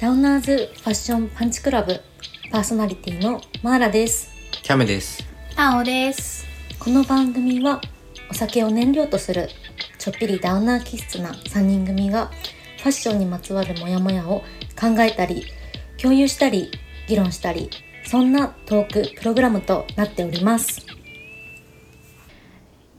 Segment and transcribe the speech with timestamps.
[0.00, 2.00] ダウナーズファッションパンチクラブ
[2.50, 5.22] パーソナリティのマーラですキャメです。
[5.56, 6.46] あおです。
[6.78, 7.82] この番組は
[8.30, 9.50] お酒を燃料とする
[9.98, 12.30] ちょっぴりダウナー気質な3人組が
[12.78, 14.40] ファッションにまつわるモヤモヤを
[14.80, 15.44] 考えたり
[16.00, 16.70] 共有したり
[17.06, 17.68] 議論したり
[18.06, 20.80] そんなトークプログラムとなっております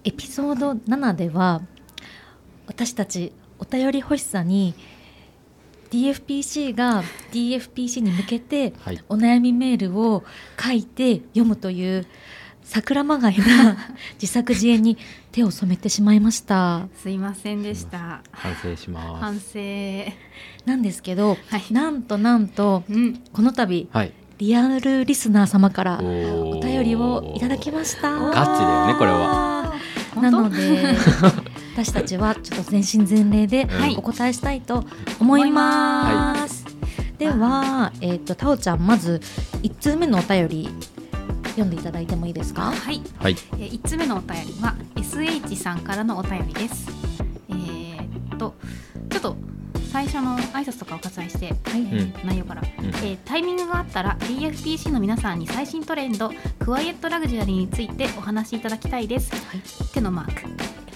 [0.04, 1.63] エピソード7では
[2.68, 4.76] 私たちお便り欲しさに
[5.91, 9.04] DFPC が DFPC に向けてはい。
[9.09, 10.23] お悩みメールを
[10.59, 12.08] 書いて読むという
[12.63, 13.77] 桜まがいな
[14.22, 14.98] 自作自演に
[15.32, 18.22] 手を染めてしまいましたすいませんでした。
[18.32, 19.52] 反省しま反す。
[19.54, 19.59] 省。
[20.66, 21.63] なんですけどはい。
[21.73, 23.21] なんとなんとうん。
[23.34, 24.13] この度はい。
[24.38, 29.76] リアルリスナー様からおお便りをいただきましたガチだよねこれは
[30.20, 30.96] なので
[31.74, 33.96] 私たちはちょっと全身全霊ではい。
[33.98, 34.84] お答えしたいと
[35.20, 36.66] 思います、
[37.18, 39.22] では、えっ、とタオちゃんまず
[39.63, 40.70] 1通目のお便り
[41.52, 42.72] 読んでいただいてもいいですか？
[42.72, 43.02] はい。
[43.20, 43.36] はい。
[43.54, 46.88] えー、1つ目のお便りは SH さんからのお便りです。
[47.50, 48.54] えー、っと
[49.10, 49.35] ちょっと
[49.91, 51.56] 最初の挨拶とかを割愛して、はい。
[51.66, 52.85] えー内容から、うん。
[52.88, 59.32] えータイミングがあったら DFPC の皆さんに最新トレンドクワイエットラグジュアリーについてお話しいただきたいです。
[59.34, 59.62] はい。
[59.94, 60.41] 手のマーク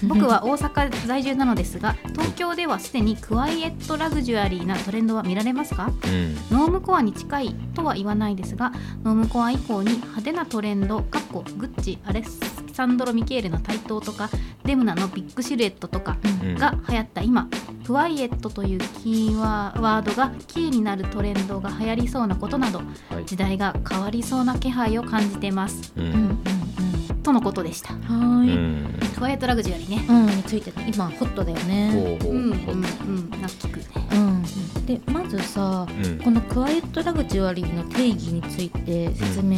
[0.06, 5.90] 僕は大阪在住なのですが東京ではすでにクワイエットラグジュアリーなトレンドは見られますか？
[6.04, 6.34] うん。
[6.50, 14.28] ノームコアに近いとは言わないですがノームコア以降に派手なトレンドかっこグッチアレッサンドロ・ミケーレの台頭とか
[14.64, 16.18] デムナのビッグシルエットとか
[16.58, 17.48] が流行った今
[17.86, 23.24] クワイエットというキーワードがキーになるトレンドが流行りそうなことなどはい。
[23.24, 26.00] 時代が変わりそうな気配を感じてますう。
[26.00, 26.55] うんうんん
[27.26, 28.86] とのことでしたうんはい、ん。
[29.16, 31.90] クワイエットラグジュアリーねうん、についてね今ホットだよね。
[32.20, 32.74] ほうほううんうんほう。
[32.74, 36.18] うんなんか聞くねうん、でまずさうん。
[36.18, 39.56] このクワイエットラグジュアリーの定義について説明、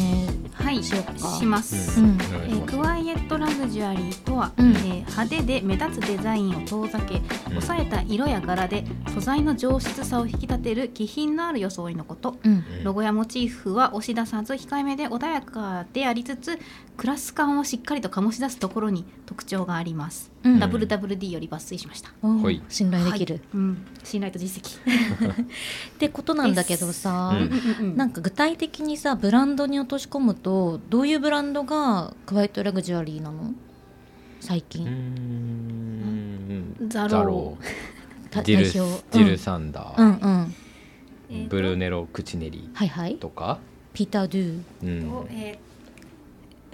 [0.54, 7.22] はいしようかします、うんお願いしますえークワイエットラグジュアリーとは、うんえー派手で目立つデザインを遠ざけうん
[7.60, 16.58] 抑えた色や柄で素材の上質さを引き立てる気品のある装いのことうんうんロゴやモチーフは押し出さず控えめで穏やかでありつつ
[16.96, 20.58] クラス感をしっかりと醸し出すところに特徴があります、うん。
[20.62, 22.62] WWD より抜粋しました、はい。
[22.68, 24.78] 信頼できる、うん、信頼と実績。
[25.42, 25.44] っ
[25.98, 27.36] てことなんだけどさ、
[27.80, 27.96] うん。
[27.96, 33.52] なんか具体的にさブランドに落とし込むとどういうブランドがクワイトラグジュアリーなの？
[34.40, 36.76] 最う近、ん。
[36.88, 37.58] ザロ
[38.30, 39.02] たジル代表。
[39.10, 40.08] ジルサンダうん。
[40.08, 43.16] うー、んブルネロクチネリはいはい。
[43.16, 43.58] とか。
[43.92, 44.62] ピーター・ドゥ。
[44.84, 45.10] うん。
[45.10, 45.68] とえー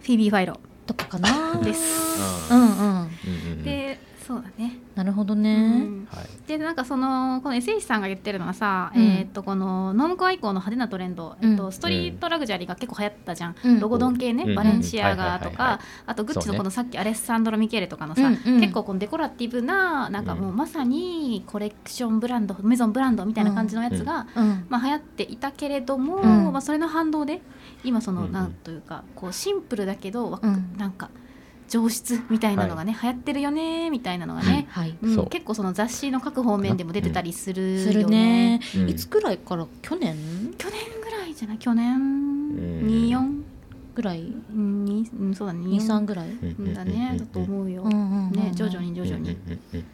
[0.02, 1.60] フィービー・ファイロとかかな。
[1.62, 2.52] です。
[2.52, 2.68] うんうん。
[2.68, 3.08] うん
[3.52, 3.62] うん。
[3.62, 4.78] でそうだね。
[4.94, 6.08] なるほどうね、ん。
[6.10, 6.48] はい。
[6.48, 9.02] でなんかそのこの SH さんが言ってるのはさ、うん。
[9.02, 13.80] えー、とこのノームコア以降の派手なトレンド、えっうとストリートラグジュアリーが結構流行ったじゃん、うん。
[13.80, 24.66] ロゴドン系ね、うんバレンシアガとかあとグッチのこのさっきアレッサンドロ・ミケーレとかのさ、結構このデコラティブななんかもうまさにコレクションブランドメゾンブランドみたいな感じのやつが、うん。
[24.70, 26.52] まあ、流行っていたけれども、うん。
[26.52, 27.42] まあ、それの反動で
[27.84, 30.74] 今その、なんというかこうシンプルだけど、わうん。
[30.76, 31.10] なんか
[31.68, 34.96] 上質みたいなのがね、流行ってるよねみたいなのがね、はい。
[35.02, 35.26] うん。
[35.26, 37.80] 結構その雑誌の各方面でも出てたりするよね。
[37.84, 38.88] するね、うん。
[38.90, 39.66] いつくらいから？
[39.82, 40.14] 去年？
[40.58, 41.58] 去年ぐらいじゃない？
[41.58, 41.96] 去年？
[41.98, 43.42] ん二四
[43.94, 44.20] ぐらい？
[44.50, 45.60] にうんそうだね。
[45.66, 46.28] 23ぐらい、
[46.74, 47.16] だね。
[47.18, 47.84] だと思うよ。
[47.84, 49.30] ね徐々に徐々に。
[49.30, 49.84] うんうんうん。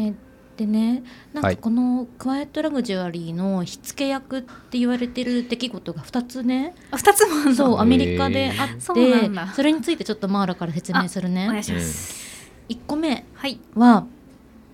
[0.00, 0.14] え
[0.58, 1.56] でねなんはい。
[1.56, 6.74] かこのクワイエットラグジュアリーの火付け役って言われてる出来事が2つね。
[6.90, 9.52] あ二つもそうアメリカであっそうてなんだ。
[9.54, 12.52] それについてちょっとマーラから説明するお願いねします。
[12.68, 13.60] 1個目はい。
[13.76, 14.04] は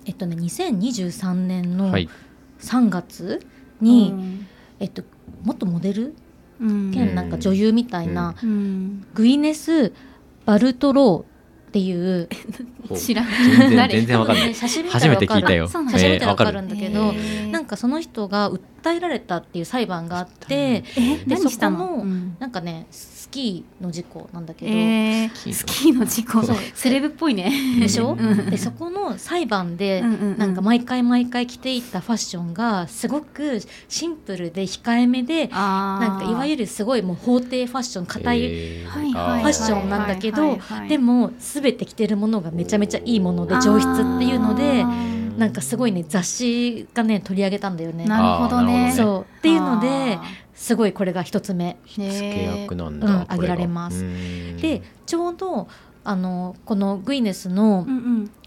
[0.05, 2.09] えっとね2023年のはい。
[2.59, 3.45] 3月
[3.79, 4.47] に、うん。
[4.79, 5.03] えっと
[5.43, 6.15] 元モデル
[6.59, 6.91] うん。
[6.91, 9.05] 兼なんか女優みたいな、うん。
[9.13, 9.93] グイネス・
[10.45, 11.34] バルトロー
[11.75, 12.29] っていう。
[12.95, 13.25] 知らん。
[13.25, 13.93] 全然誰？
[13.95, 14.55] 全然わかんない。
[14.55, 15.27] 写真見た初めらわかる。
[15.27, 15.67] て聞いたよ。
[15.67, 17.13] そうなんだ写真見たらわかえーるんだけど、
[17.51, 22.37] なんかその人が訴えられたっていう裁判があってえでそこのうん。
[22.39, 24.71] なんかねスキーの事故なんだけど、
[25.51, 26.05] スキーの。
[26.05, 26.43] 事故。
[26.73, 27.51] セレブっぽいね。
[27.79, 38.39] でしょ、うんでそこの裁判で、なんか毎回毎回着ていったファッションがすごくシンプルで控えめでなんかいわゆるすごいもう法廷ファッション硬い
[38.85, 40.57] ファッションなんだけど
[40.87, 44.85] でも全て着てるものがめちゃめちゃいいもので上質っていうので
[45.37, 48.05] なんかすごいね雑誌がね取り上げたんだよね。
[48.05, 48.93] なるほどね。
[48.95, 49.37] そう。
[49.39, 50.23] っていうのであ
[50.53, 51.77] すごいこれが一つ目。
[51.85, 53.07] ー付け役なんだ。
[53.07, 54.05] うんこが挙げられます。
[54.05, 54.57] うん。
[54.57, 55.67] でちょうど
[56.05, 57.85] あのこのグイネスの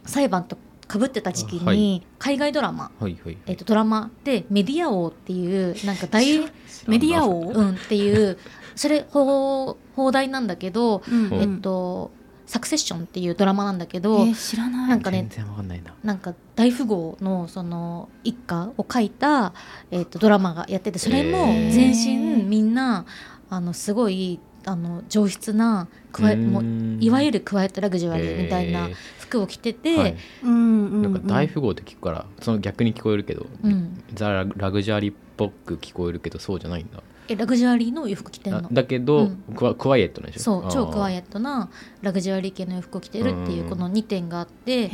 [0.06, 0.56] 裁判と
[0.87, 1.76] かぶってた時期はい。
[1.76, 3.37] に海外ドラマ、はいはい。
[3.47, 6.38] えっとドラマでメディア王っていうなんか大
[6.87, 7.50] メディア王？
[7.50, 8.38] うんっていう
[8.75, 11.35] それ放放題なんだけど、うん。
[11.35, 12.17] えっと
[12.49, 14.89] サクセッションっていうドラマなんだけど、えー知らない。
[14.89, 15.95] なんかね全然わかんないな。
[16.03, 19.53] なんか大富豪のその一家を書いた、
[19.91, 23.05] えっとドラマがやっててそれも全身みんな
[23.50, 26.65] あのすごいあの上質なクワイもう
[27.05, 30.17] いわゆるるクワイエットラグジュアリーみたいな服を着てて、はい。
[30.43, 30.56] うんう
[31.01, 34.03] んなんか大富豪って聞くからその逆に聞こえるけど、うん。
[34.15, 38.69] ザララグジュアリーっぽく聞こえるけどそうじゃないんだえラグジュアリーの洋服着てるあの。
[38.73, 39.43] だけど、うん。
[39.55, 40.45] クワクワイエットなんでしょ？
[40.63, 41.71] そう超クワイエエットな
[42.03, 43.71] ラグジュアリー系の洋服を着てるっていううん。
[43.71, 44.89] この2点があって、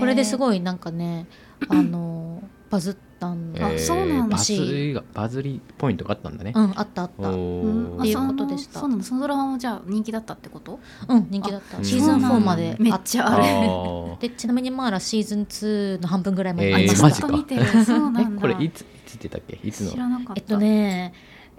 [0.00, 1.26] これですごいなんかね
[1.68, 4.36] あのバズったんだ、あそうなんだ。
[4.36, 7.30] バズりがバズりポイントがあったんだね、うんあったあった。
[7.30, 8.78] っていうことでした。
[8.78, 9.04] あそうなんだ。
[9.04, 10.80] そのドラマもじゃあ人気だったってこと？
[11.08, 11.78] うん人気だった。
[11.78, 12.40] あシーズン4そうなんだ。
[12.40, 13.44] までめっちゃある。
[13.44, 14.18] ー。
[14.20, 17.26] でちなみにマーラシーズン2の半分ぐらいまありました、マジか。
[17.28, 18.20] ずっと見てるそうなんだ。
[18.22, 19.58] えこれいついつってたっけ？
[19.62, 19.92] いつの？
[19.92, 20.32] 知らなかった。
[20.36, 21.14] えっとね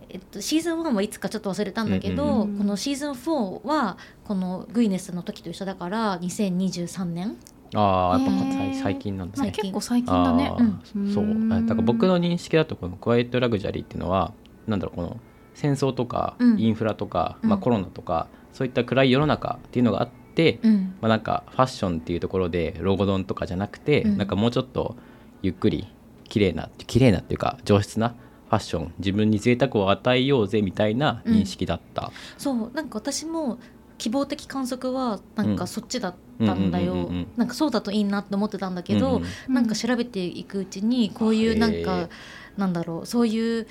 [0.10, 2.58] えっと、シーズン1はいつかちょっと忘れたんだけど、うんうんうん。
[2.60, 7.38] このシーズン4はこのグイネスの時と一緒だから2023年。
[7.76, 9.42] ああやっぱ最近なんだ。
[9.42, 10.52] ねまあ結構最近だね。
[10.54, 11.24] あーそう。
[11.26, 11.50] うん。
[11.50, 14.34] だから僕の認識だとこのクワイエットラグジュアリーっていうのは
[14.68, 15.20] なんだろうこの
[15.54, 16.60] 戦争とかうん。
[16.60, 17.50] インフラとか、うん。
[17.50, 20.96] まあ、コロナとかそういった暗い世の中っていうのがあって、うん。
[21.02, 24.18] まあ、なんかファッションっていうところでロゴドンとかじゃなくて、うん。
[24.18, 24.96] なんかもうちょっと
[25.42, 25.88] ゆっくり
[26.30, 28.16] 綺麗な綺麗なっていうか上質な
[28.50, 33.60] ファッション自分に贅沢を与えようぜみたいな認識だった、そうなんか私も
[33.98, 35.56] 希望的観測はなんうん。
[35.56, 36.16] かそっちだっ
[36.46, 42.10] たんだよ、うんうんうんうんなんかそうだといいなって思ってたんだけど、うんうんなんか調べていくうちにこういうなんか
[42.58, 43.68] なんだろうそういう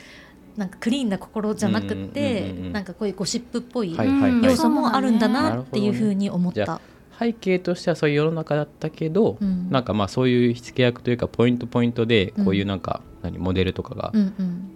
[0.57, 3.97] なんかクリーンな心じゃなくて、うんうんうんうんなんかこういうゴシップっぽい
[4.43, 6.81] 要素もあるんだなっていうふうに思った。
[7.19, 9.71] 背景としてはそういう世の中だったけど、うん。
[9.71, 14.13] なんかまあそういう火付け役というかポイントポイントでうんこういうなんか、何モデルとかが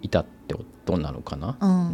[0.01, 1.57] いたってことなのかな？
[1.61, 1.91] うん。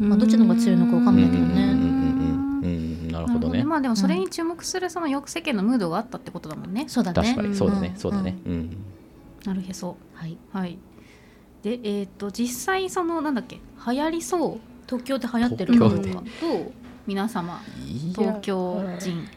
[0.00, 0.08] うん。
[0.08, 1.44] まあどっちの方が強いのかわかんないけどね。
[1.44, 3.08] うんうんうんうんうん。
[3.08, 3.64] なるほどね。
[3.64, 6.84] まあでもそれに注目するそのよく世間のムードがあったってことだもんね。
[6.88, 7.22] そうだね。
[7.22, 7.54] 確かに。
[7.54, 7.96] そうだね、ん。
[7.96, 8.36] そうだね。
[8.46, 8.76] うん。
[9.44, 9.96] なるへそ。
[10.14, 10.78] はい、はい。
[11.62, 13.58] でえっ、と実際そのなんだっけ？
[13.90, 14.58] 流行りそう？
[14.86, 16.72] 東京で流行ってるかどう東かどう
[17.06, 17.60] 皆様
[18.14, 19.28] 東京人。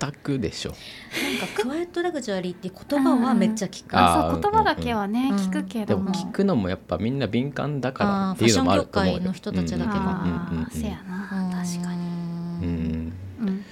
[0.00, 0.70] 全くでしょ。
[0.70, 6.04] なんかクワイエットラグジュアリーって言葉はめっちゃ聞く、あそう言葉だけはね、うん聞くけでども。
[6.04, 9.20] も聞くのもやっぱみんな敏感だからっていうのもあると思うよ。
[9.20, 12.00] ファッション業界の人たちだけどうんうんうんああせやな確かに。
[12.62, 13.64] うにんうん。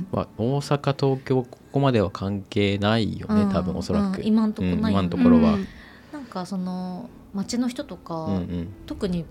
[0.12, 5.68] まあ、大阪東京ここまでは関係ないよね多分おそらく、うん今んとこないよねうん今のところは、うん
[6.12, 9.24] なんかその街の人とか、うんうん特に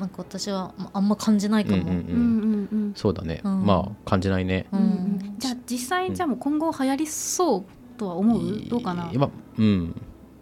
[0.00, 1.96] なんか私はまあんま感じないかも、うんうんうん。
[1.96, 2.92] うんうんうん。
[2.96, 3.64] そうだね、うん。
[3.64, 4.80] まあ感じないね、うん。
[4.80, 7.64] うんじゃあ実際じゃあもう今後流行りそう
[7.96, 9.10] とは思う、どうかな？
[9.14, 9.94] まあうん。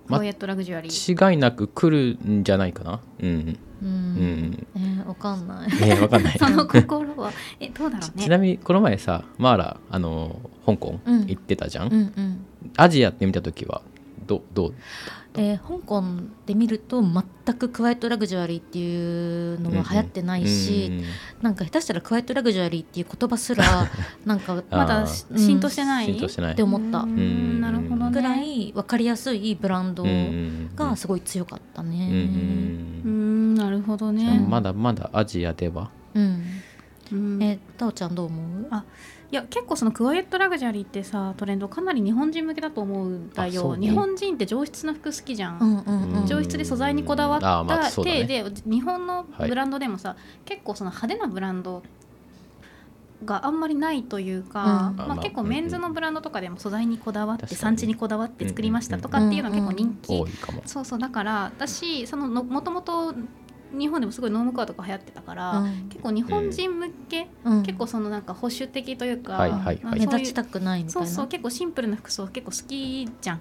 [0.06, 1.30] クワイエットラグジュアリー。
[1.30, 3.00] 違いなく来るんじゃないかな？
[3.20, 3.58] うん。
[3.82, 3.88] うん。
[3.88, 4.66] うん。
[4.76, 5.80] えーわかんない。
[5.80, 6.38] ねわかんない。
[6.40, 7.30] その心は。
[7.60, 8.24] えどうだろうね？
[8.24, 11.26] ちなみにこの前さマーラあの香港うん。
[11.26, 12.46] 行ってたじゃん、うんうん。
[12.76, 13.82] アジアって見た時は
[14.26, 14.74] どどう？
[15.36, 16.02] えー香港
[16.46, 17.22] で見ると全
[17.56, 21.04] くクワイエットラグジュアリーっていうのは流行ってないし、うん
[21.42, 23.64] なんか下手したらクワイエットラグジュアリーっていう言葉すら
[24.26, 26.10] なんかあまだー浸透してない。
[26.10, 28.10] って思ったうんうんなるほどね。
[28.10, 32.08] ぐらい分かりやすいブランドうんうんがすごい強かったうんうね。
[33.04, 34.44] うんんなるほどね。
[34.48, 35.90] まだまだアジアでは？
[36.14, 36.42] うん
[37.12, 38.66] うんえタオちゃんどう思う？
[38.70, 38.84] あ
[39.30, 43.88] いや結構そのクワイエットラグジュアリーってさトレンドかなり日本人向けだと思うんだよ、ね。
[43.88, 46.26] 日本人って上質な服好きじゃん、うんうんうん。
[46.26, 48.26] 上質で素材にこだわったそうだね。
[48.26, 50.16] 手で、日本のブランドでもさ、
[50.46, 51.82] 結構その派手なブランド
[53.26, 54.96] があんまりないというか、うん。
[54.96, 60.62] まあ、結構メンズのブランドとかでも素材にこだわって産地にこだわって作りましたとかっていうのが結構人気、多いかも。
[60.64, 63.14] そうそうだから私そののもともと
[63.72, 65.88] 日本でもすごいノームクアとか流行ってたから、うん。
[65.88, 67.62] 結構日本人向け、うん。
[67.62, 69.48] 結構そのなんか保守的というか、
[69.84, 71.10] 目立ちたくないみたそいうな。
[71.10, 73.40] そう結構シンプルな服装結構好きじゃん。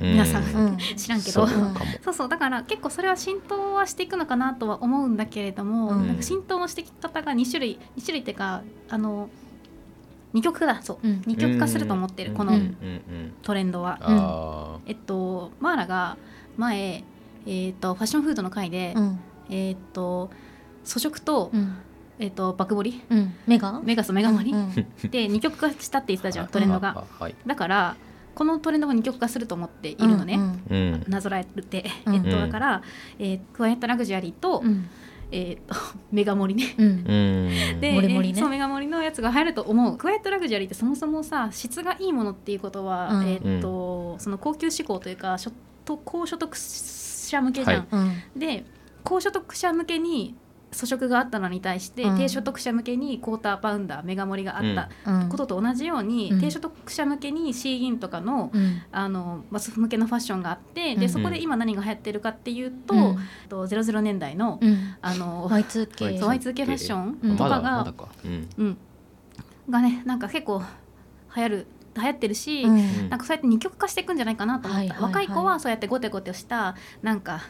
[0.00, 0.12] うん。
[0.12, 0.42] 皆さん。
[0.44, 0.78] うん。
[0.78, 1.32] 知らんけど。
[1.32, 1.48] そう
[2.02, 6.06] そうそうだから結構それは浸透はしていくのかなとは思うんだけれども、うん。
[6.06, 9.30] なんか浸透のしていき方が2種類2種類っていうかあの
[10.32, 10.82] 二極化だ。
[10.82, 11.22] そう、うん。
[11.26, 12.36] 二極化すると思ってる、うん。
[12.36, 12.52] この
[13.42, 16.16] トレンドは、あえっとマーラが
[16.56, 17.04] 前、
[17.46, 19.20] えっとファッションフードの回で、うん
[19.52, 20.30] えっと
[20.84, 21.76] 素食と,、うん。
[22.18, 23.34] えっとバックボリうん。
[23.46, 23.80] メガ？
[23.82, 27.04] メガスメガ盛り、うんで二極化したって言ってたじゃんートレンドが。
[27.18, 27.96] あはいだから
[28.34, 31.04] このトレンドが二極化すると思っているのね、うんうん。
[31.06, 32.14] なぞらえて、うん。
[32.14, 32.82] えっとだから、
[33.18, 34.88] えークワイエットラグジュアリーと,、うん。
[35.30, 35.74] えー、と
[36.10, 36.74] メガ盛りね。
[36.78, 36.86] うん。
[36.86, 36.90] う
[37.76, 37.80] ん。
[37.80, 38.28] で盛り盛りね。
[38.28, 39.98] えーそうメガ盛りのやつが入ると思う。
[39.98, 43.26] クワイエットラグジュアリーってそもそもさ質がいいものっていうことは、うん。
[43.26, 45.36] えーとその高級志向というか
[45.84, 47.86] 高所得者向けじゃん、はい。
[47.90, 48.40] うん。
[48.40, 48.64] で
[49.04, 50.34] 高所得者向けに
[50.72, 52.18] 粗食があったのに対して、うん。
[52.18, 55.28] 低所得者向けにクォーターパウンダーメガ盛りがあったうん。
[55.28, 56.40] ことと同じように、うん。
[56.40, 58.82] 低所得者向けにシーギンとかのうん。
[58.90, 61.00] あのマス向けのファッションがあって、うん。
[61.00, 63.18] でそこで今何が流行ってるかっていうと,、うん。
[63.48, 64.96] と00年代の,、うん。
[65.02, 68.08] あの Y2K そう Y2K ファッションとまかが、だまだか。
[68.24, 68.48] うん。
[68.56, 68.78] うん、
[69.68, 70.62] がねなんか結構
[71.36, 73.10] 流行る流行ってるし、うん。
[73.10, 75.02] なんかそうやって二極化していくんじゃないかなと思った、はいはいはい。
[75.10, 77.42] 若い子はそうやってゴテゴテしたなんか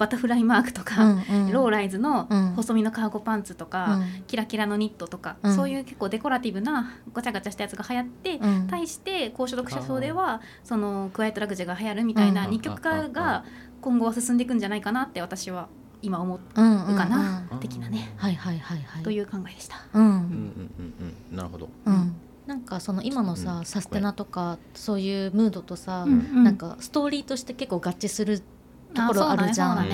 [0.00, 1.52] バタフライマークとか、うんうん。
[1.52, 2.54] ローライズのうん。
[2.54, 4.24] 細身のカーゴパンツとか、うん。
[4.26, 5.54] キラキラのニットとか、うん。
[5.54, 8.66] そういう結構デコラティブなガチャガチャしたやつが流行って、うん。
[8.66, 12.50] 対して高所得者層ではそのクワイエットラグジュが流行るみたいなうん。
[12.50, 13.44] 二極化が
[13.82, 15.68] 今後は進んでいくんじゃないかなって私は
[16.00, 17.58] 今思ううんうんかな、うん。
[17.60, 19.02] 的なね、はいはいはいはい。
[19.02, 19.76] という考えでした。
[19.92, 20.02] うん。
[20.02, 21.36] うんうんうんうん。
[21.36, 21.68] なるほど。
[21.84, 22.16] うん。
[22.46, 23.64] なんかその今のさ、うん。
[23.66, 26.44] サステナとかそういうムードとさ、うんうん。
[26.44, 28.42] なんかストーリーとして結構合致する
[28.94, 29.86] ところあるじゃん、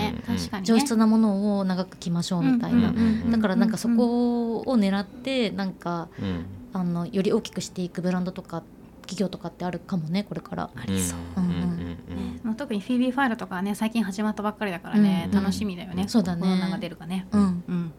[0.63, 6.47] 上質なものを長く着ましょうみたいな、うんうんうんだからなんかそこを狙ってなんかうん。
[6.73, 8.63] あのより大きくしていくブランドとか
[9.01, 10.69] 企業とかってあるかもねこれから。
[10.77, 11.19] ありそう。
[11.39, 15.41] うんうんうんねまあ、特にフィービーファイルとかはね最近始まったばっかりだからね、うん。
[15.41, 16.43] 楽しみだよね、そうだね。
[16.43, 17.27] コロナが出るかね。
[17.33, 17.93] うん、うん。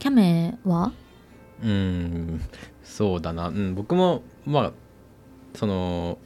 [0.00, 0.90] キャメは？
[1.62, 2.40] うんうん。
[2.82, 4.72] そうだな、うん、僕もまあ
[5.54, 6.18] その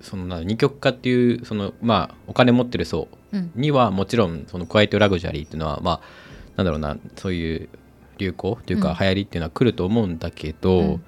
[0.00, 3.50] そそのな二極化っていうそのまあお金持ってる層うん。
[3.54, 6.00] にはもちろんそのクワイトラグジュアリーっていうのはまあ
[6.56, 7.68] なんだろうなそういう
[8.18, 8.96] 流行というかうん。
[8.98, 10.98] 流行りっていうのは来ると思うんだけど、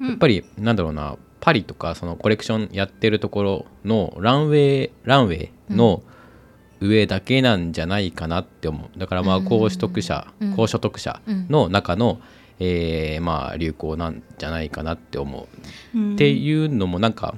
[0.00, 0.08] うん。
[0.08, 6.02] やっぱりなんだろうなパリとかそのコレクションやってるところのランウェイランウェイの
[6.80, 8.98] 上だけなんじゃないかなって思う。
[8.98, 9.44] だからまあうん。
[9.44, 10.54] 高所得者、うん。
[10.54, 11.46] 高所得者うん。
[11.50, 12.20] の中の、
[12.60, 15.48] えーまあ流行なんじゃないかなって思
[15.94, 15.98] う。
[15.98, 16.14] うん。
[16.14, 17.34] っていうのもなんか、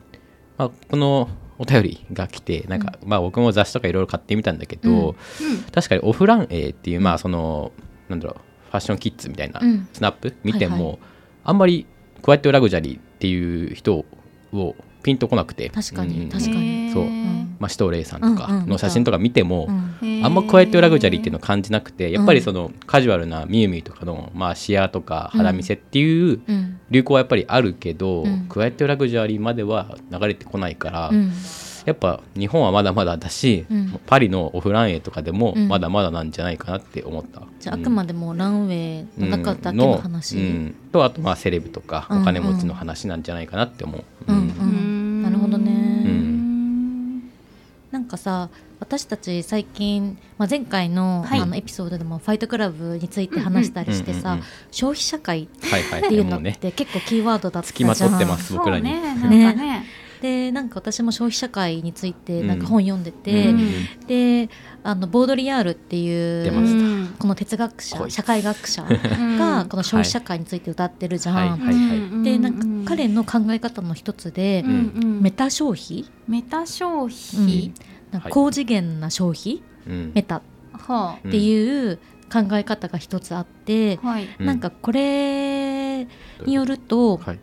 [0.59, 5.17] まあ、このお便りが来てなんか、まあ僕も雑誌とかいろいろ買ってみたんだけど、うん。
[5.73, 7.73] 確かにオフランエーっていうまあその
[8.09, 9.89] なんだろうファッションキッズみたいなうん。
[9.93, 10.99] スナップ見ても、
[11.45, 11.87] あんまり
[12.23, 14.05] クワイエットラグジュアリーっていう人
[14.53, 15.71] をピンとこなくて。
[15.71, 16.29] 確かにうん。
[16.29, 16.91] 確かに。
[16.93, 17.05] そう。
[17.05, 18.69] うんまあ、シュトーレイさんとかうんうん。
[18.69, 19.69] の写真とか見ても、
[20.03, 20.25] うん。
[20.25, 26.81] あんまクワイエットラグジュアリーっていうのを感じなくてやっぱりうんそのカジュアルなミュウミュウとかの、まあ、シアとか肌見せっていううん。
[26.91, 28.47] 流行はやっぱりあるけど、うん。
[28.49, 31.33] クワイエットラグジュアリーまでは流れてこないから、うん。
[31.85, 34.01] やっぱ日本はまだまだだし、うん。
[34.07, 35.69] パリのオフランエとかでもうん。
[35.69, 37.43] まだまだなんじゃないかなって思った。
[37.61, 40.43] じゃああくまでもランウェイの中だけの話、うん。
[40.43, 40.75] うん。
[40.93, 42.23] とあとまあセレブとかうん。
[42.23, 44.05] お金持ちの話なんじゃないかなって思う。
[48.07, 48.49] かさ
[48.79, 51.41] 私たち最近、まあ、前回の,、はい。
[51.41, 57.89] あのエピソードでもファイトクラブについて話したりしてさ、うんうんうん消費社会っはいはいていうのって結構キーワードだったじゃん。
[57.89, 58.91] まとってます僕らに。
[58.91, 59.55] そうねなんかね。
[59.55, 59.87] ね
[60.21, 62.59] でなんか私も消費社会についてうんなん。
[62.59, 64.49] か本読んでて、うんで
[64.83, 68.83] あのボードリアールっていうこの哲学者社会学者
[69.19, 69.39] うん。
[69.39, 71.35] がこの消費社会について歌ってるじゃん。
[71.35, 71.49] はい。
[71.49, 71.61] はい。
[71.61, 72.23] はい。
[72.25, 74.71] でなんか彼の考え方の一つで、うん
[75.03, 77.73] うんメタ消費、メタ消費、
[78.11, 78.33] なんかはい。
[78.33, 80.13] 高次元な消費、うん。
[80.15, 80.43] メタ。
[80.73, 81.99] はっていう
[82.33, 84.29] 考え方が一つあって、あはい。
[84.39, 84.47] うん。
[84.47, 86.05] なんかこれ
[86.45, 87.41] によると、はい。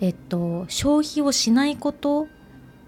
[0.00, 2.28] えっと、消費をしないこと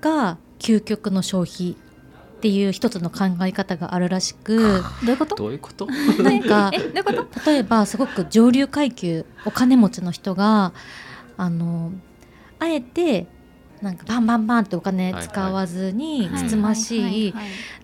[0.01, 5.35] が究極の消費っていう一つの考え方があるらしくどういうこと？
[5.37, 5.87] どういうこと？
[6.23, 7.51] なんかえどういうこと？
[7.51, 10.73] 例えばすごく上流階級お金持ちの人が
[11.37, 11.93] あの
[12.59, 13.27] あえて
[13.83, 17.35] なんかバンバンバンってお金使わずにはいつつましい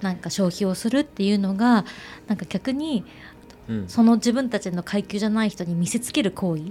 [0.00, 1.84] なんか消費をするっていうのが
[2.26, 3.04] なんか逆に
[3.68, 3.88] うん。
[3.88, 6.64] その自分たちの階級じゃない人に見せつける行為。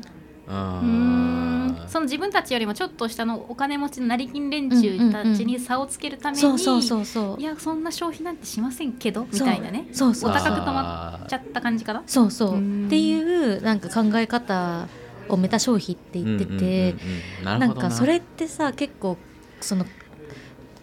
[0.48, 1.76] あうーん。
[1.76, 7.42] ーその自分たちよりもちょっと下のお金持ちの成金連中たちに差をつけるために、そうそうそうそう。
[7.42, 9.88] いやそんな消費なんてしませんけどみたいなね。
[9.92, 10.30] そうそう。
[10.30, 12.04] お高く止あまっちゃった感じかな？
[12.06, 12.56] そうそう。
[12.56, 12.86] うん。
[12.88, 14.88] っていうなんか考え方
[15.30, 16.92] をメタ消費って言ってて、うんうんうん
[17.40, 17.68] うんなな。
[17.68, 19.18] んかそれってさ結構
[19.62, 19.86] その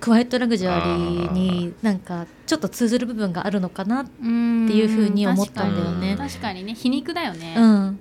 [0.00, 6.16] クワイエットラグジュアリーになんかちょっと通ずる部分があるのかな、っていうふうに思ったんだよね。
[6.16, 6.74] 確かにね。
[6.74, 8.00] 皮肉だよね、うん、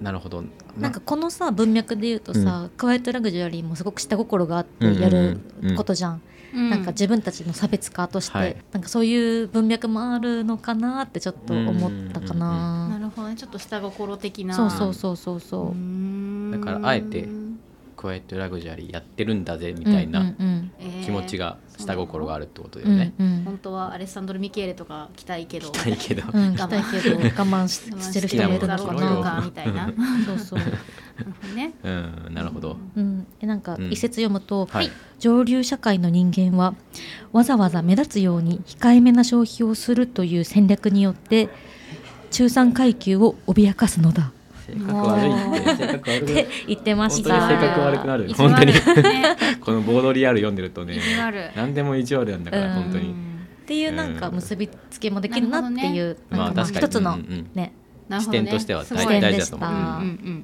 [0.00, 0.42] なるほど。
[0.76, 5.38] なんかこのさ文脈で言うとさ、クワイエットラグジュアリーもすごく下心があってやる
[5.76, 6.20] ことじゃん,、
[6.54, 8.56] うなんか自分たちの差別化として、はい。
[8.72, 12.85] なんかそういう文脈もあるのかなってちょっと思ったかな。
[13.16, 14.54] ほどねちょっと下心的な。
[14.54, 16.52] そうそうそうそうそう。
[16.52, 17.28] だからあえて
[17.96, 20.70] クワイエットラグジュアリーやってるんだぜみたいなうん
[21.04, 23.12] 気持ちがが下心があるってことだうんよね。
[23.18, 23.44] うんうん。
[23.44, 25.66] 本当はアレッサンドロ・ミケーレとか着たいけど。
[25.66, 29.42] したいけど、うん、したいけど我慢ししてる人もいるのかな。
[29.44, 29.92] みたいな。
[30.26, 31.54] そうそう。
[31.54, 31.72] ね。
[31.82, 32.76] うん、なるほど。
[32.96, 33.90] うん、えなんかうん。
[33.90, 34.90] 一節読むと、はい。
[35.18, 36.74] 上流社会の人間は
[37.32, 41.48] わざわざ目立つように控えめな消費をするという戦略によって
[42.30, 44.32] 中産階級を脅かすのだ。
[44.66, 47.40] 性格悪いって性格悪くって言ってました。
[47.40, 48.72] 本当に性格悪くなる本当に。
[48.72, 50.98] ね このボードリアル読んでるとね
[51.54, 52.82] 何でも意地悪なんだから、うん。
[52.82, 53.10] 本当に。
[53.10, 53.14] っ
[53.66, 56.86] ていうなんか結びつけもできるなっていう、まあなんかまあ確かに。
[56.86, 57.72] 一つのうんうんね、
[58.08, 58.38] なるほどね。
[58.38, 60.42] 視点としては大大事だと思う。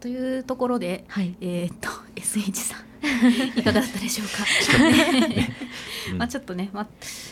[0.00, 1.34] というところではい。
[1.40, 2.91] えーっと SH さん
[3.56, 4.44] いかがだったでしょうか？
[6.10, 6.86] うんまあちょっとね、まあ、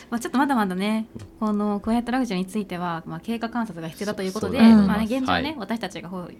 [0.09, 1.07] まあちょっとまだまだね、
[1.39, 6.33] このクワイエットラグジュアについては、まあ経過観察が必要だということで、まあね現状ね、はい私たちがほう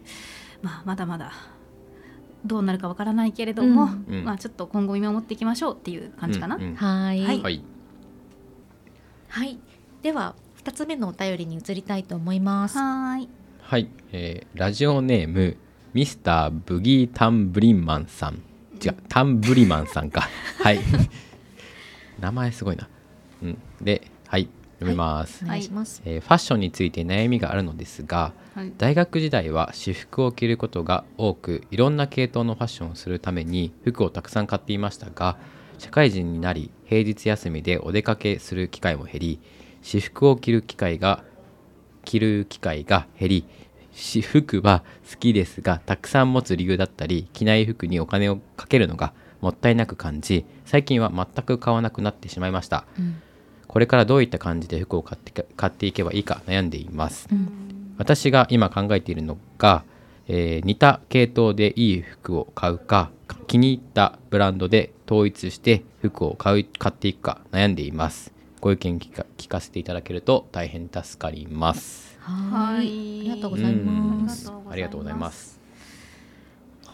[0.62, 1.32] まあまだまだ
[2.46, 6.56] どうなるかわからないけれども、うんうんまあちょっと今後見守っていきましょうっていう感じかな。
[6.56, 7.24] うんうんはい。
[7.24, 7.64] はいはい。
[9.30, 9.60] はい。
[10.02, 12.78] では二つ目のお便りに移りたいと思います。
[12.78, 13.30] はーい。
[13.62, 15.58] はい、えーラジオネーム
[15.94, 18.42] ミスターブギータンブリンマンさん
[18.84, 20.30] 違うタンブリマンさんか。
[20.62, 20.80] はい。
[22.20, 22.88] 名前すごいな、
[23.42, 24.48] うん、ではい
[24.80, 26.02] 読みます、お願いします。
[26.06, 28.74] えーファッションについて悩みがあるのですがはい。
[28.78, 35.38] 大学時代は私服を着ることが多くいろんな系統のファッションをするために服をたくさん買っていましたが
[35.78, 39.40] 社会人になり平日休みでお出かけする機会も減り
[39.82, 41.24] 私服を着る機会が
[42.04, 43.46] 着る機会が減り
[43.94, 52.86] 私服は好きですがたくさん持つ理由だったり着ない服にお金をかけるのがもったいなく感じ最近は全く買わなくなってしまいました。
[52.98, 53.22] うん。
[53.68, 57.28] これからどういった感じで服を買ってか買っていけばいいか悩んでいます。
[57.32, 57.96] うん。
[57.98, 59.84] 私が今考えているのが、
[60.28, 63.12] えー似た系統でいい服を買うか
[63.48, 68.32] 気に入ったブランドで統一して服を買う買っていくか悩んでいます。
[68.62, 72.32] ご意見聞か聞かせていただけると大変助かりますは
[72.76, 73.22] はいい。
[73.22, 74.52] ありがとうございます。
[74.70, 75.60] ありがとうございます。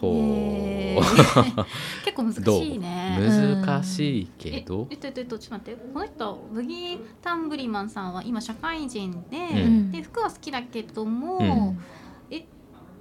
[2.04, 3.18] 結構難しいね。
[3.18, 4.86] 難しいけど。
[4.90, 5.82] ええっとえっとえっとちょっと待って。
[5.92, 9.90] この人ブギー・タンブリマンさんは今社会人で,、うん。
[9.90, 11.78] で服は好きだけども、うん。
[12.30, 12.46] え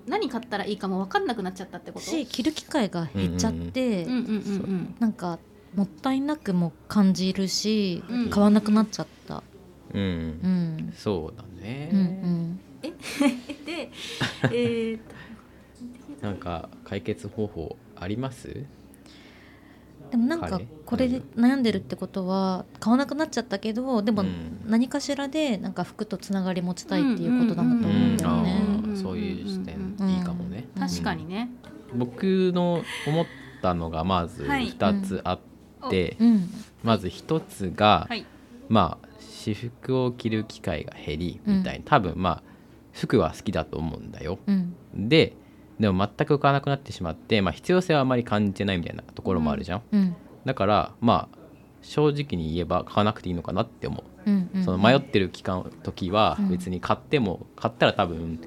[0.08, 2.06] 何買ったらいいかも分かんなくなっちゃったってこと？
[2.06, 4.26] し着る機会が減っちゃって、うんうんうん。
[4.26, 5.40] うんなんか
[5.76, 8.30] もったいなくも感じるし、うん。
[8.32, 9.36] 買わなくなっちゃった。
[9.36, 9.44] うん、うん。
[10.94, 12.60] そうだね、うんうん。
[12.84, 12.90] え？
[13.66, 13.90] で
[14.44, 15.16] えーっと。
[16.26, 18.66] なんか解決方法あります？
[20.12, 20.68] でもなんか彼？
[20.86, 24.62] これで悩んでるってことは買わなくなっちゃったけどでもうん。
[24.66, 28.62] 何かしらでなんか服とつながり持ちたいっていうことなんだと思うんだよね。
[28.62, 31.50] あーそういう視点いいかもね、うん確かにね、
[31.96, 32.24] 僕
[32.54, 33.26] の思っ
[33.62, 34.70] たのがまずはい。
[34.72, 36.50] 2つあって、うん。
[36.84, 38.26] まず1つが、はい。
[38.70, 39.07] まあ
[39.54, 42.44] 私服を着る機会が減りみたいな、多分まあ
[42.92, 44.40] 服は好きだと思うんだよ。
[44.48, 44.76] うん。
[44.96, 45.34] で
[45.80, 50.16] でも全く買わなくなってしまって、まあ、必要性はあまり感じてないみたいなところもあるじゃん、うん。
[50.44, 51.38] だからまあ
[51.84, 54.30] 正直に言えば買わなくていいのかなって思う。
[54.30, 54.64] うんうん。
[54.64, 56.50] その迷ってる期間時はうん。
[56.50, 58.40] 別に買っても買ったら多分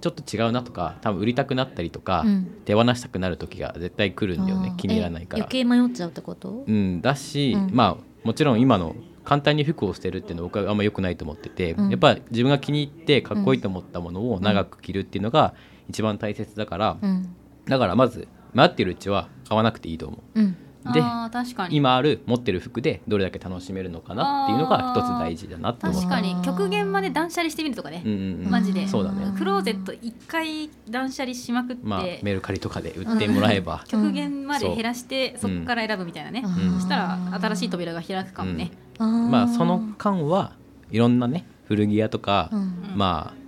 [0.00, 2.60] ちょっと違うなとか多分売りたくなったりとか、うん。
[2.64, 4.74] 手放したくなる時が絶対来るんだよね。
[4.76, 5.40] 気に入らないから。
[5.40, 5.50] え余。
[5.50, 6.64] 計迷っちゃうってこと？
[6.66, 7.74] うん、だし、うん。
[7.74, 8.94] まあもちろん今の
[9.26, 11.90] 簡単に服を捨てるっていうのは僕はあんま良くないと思ってて、うん。
[11.90, 15.54] やっぱり自分が気に入ってかっこいいと思ったものを長く着るっていうのが
[15.88, 17.34] 一番大切だから、うん。
[17.66, 20.40] だからまず迷ってるうちは買わなくていいと思う。
[20.40, 20.56] うん。
[20.92, 21.76] であー確かに。
[21.76, 25.94] 今ある持ってる服でどれだけ楽しめるのかなっていうのが一つ大事だなって思。
[25.96, 26.40] 確かに。
[26.42, 28.02] 極限まで断捨離してみるとかね。
[28.04, 28.50] うん、うんうん。
[28.50, 28.86] マジで。
[28.86, 29.34] そうだね。
[29.36, 36.74] クローゼット一回断捨離しまくって、まあメルカリとかで売ってもらえば、極限まで減らして、そこから選ぶみたいなね、ん。
[36.74, 40.52] そしたら新しい扉が開くかもね、まあその間は
[40.90, 42.60] いろんなね古着屋とか、うん。
[42.60, 43.46] うんまあ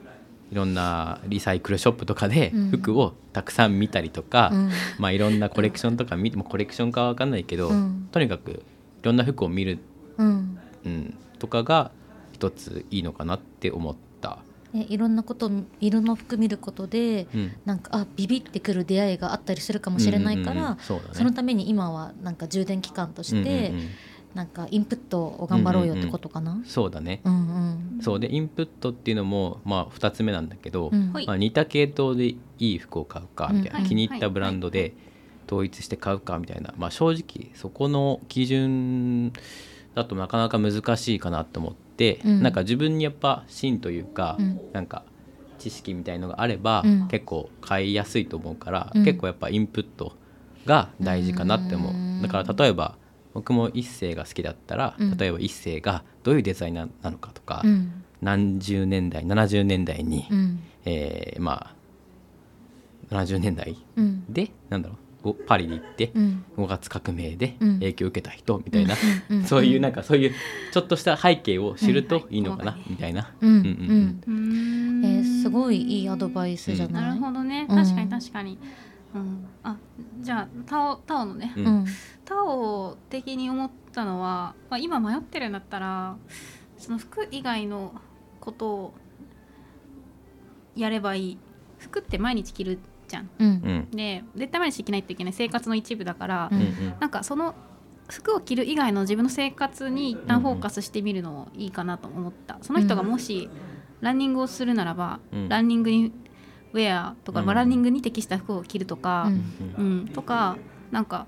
[0.51, 2.71] いろんなリサイクルショップとかでうん。
[2.71, 4.71] 服をたくさん見たりとか、うん。
[4.99, 8.09] まあいろんなコレクションとか見てもコレクションかは分かんないけど、うん。
[8.13, 8.55] とにかくい
[9.03, 9.79] ろんな服を見る、
[10.17, 10.59] うん。
[10.87, 11.91] うん、とかが
[12.33, 14.39] 一ついいのかなって思った。
[14.75, 17.53] えいろんなこと色の服見ることでうん。
[17.67, 21.01] なんかあビビってくる出会いがあったりするかもしれないから、うんうんうんそね。
[21.13, 23.89] そのために今はなんか充電期間として、うんうんうん
[24.35, 26.61] なんかインプットを頑張ろうよってことかな？
[26.65, 28.03] そうだね、うんうん。
[28.03, 28.21] そう。
[28.21, 31.13] でインプットっていうのもまあ2つ目なんだけど、うん。
[31.13, 31.27] はい。
[31.27, 33.85] まあ、似た系統でいい服を買うかみたいな、うん。
[33.85, 34.95] 気に入ったブランドで
[35.47, 39.33] 統一して買うかみたいな、まあ、正直そこの基準
[39.95, 42.43] だとなかなか難しいかなと思って、うん。
[42.43, 44.61] なんか自分にやっぱ芯というか、うん。
[44.73, 45.05] なんか
[45.59, 47.09] 知識みたいのがあれば、うん。
[47.09, 49.05] 結構買いやすいと思うから、うん。
[49.05, 50.13] 結構やっぱインプット
[50.67, 51.93] が大事かなって思う。
[51.93, 52.19] ん。
[52.21, 52.98] うだから例えば
[53.39, 55.17] 僕も一世が好きだったら、うん。
[55.17, 58.05] 例えば一世がどういうデザイナーなのかとか、うん。
[58.21, 60.61] 何十年代70年代に、うん。
[60.85, 61.53] えーま
[63.13, 64.25] あ70年代うん。
[64.29, 66.45] でなんだろうごパリに行ってうん。
[66.57, 67.75] 5月革命でうん。
[67.75, 68.97] 影響を受けた人みたいな、
[69.31, 69.45] うん。
[69.45, 70.33] そういうなんかそういう
[70.73, 72.39] ちょっとした背景を知るとうんい。
[72.39, 73.33] いのかな、はいみたいな。
[73.41, 73.51] うん。
[73.51, 74.23] うんうんうん。
[74.27, 75.05] うーん。
[75.05, 77.67] えーすごいいいアドバイスじゃなないるほどね。
[77.69, 77.77] うん。
[77.77, 78.59] 確かに確かに、
[79.15, 79.77] うん、あ
[80.21, 81.67] じゃあタオタオのね、うん。
[81.67, 81.87] うん
[82.25, 86.17] タオ的に思ったのは、まあ、今迷ってるんだったら
[86.77, 87.95] その服以外の
[88.39, 88.95] ことを
[90.77, 91.39] やればいい。
[91.79, 93.31] 服って毎日着るじゃん。
[93.39, 93.49] うん。
[93.49, 93.91] うん。
[93.91, 95.33] で絶対毎日着ないといけない。
[95.33, 96.95] 生活の一部だから、うん。
[97.01, 97.55] なんかその
[98.09, 102.59] 服を着る以外の自分の生活に一旦フォーカスしてみるのもいいかなと思った。
[102.63, 103.49] その人がもし
[104.01, 105.49] ランニングをするならば、うん。
[105.49, 106.13] ランニングに
[106.73, 107.57] ウェアとか、まあうん。
[107.57, 109.33] ランニングに適した服を着るとか、うん。
[109.79, 110.01] うん。
[110.01, 110.59] うん、とか
[110.91, 111.27] なんか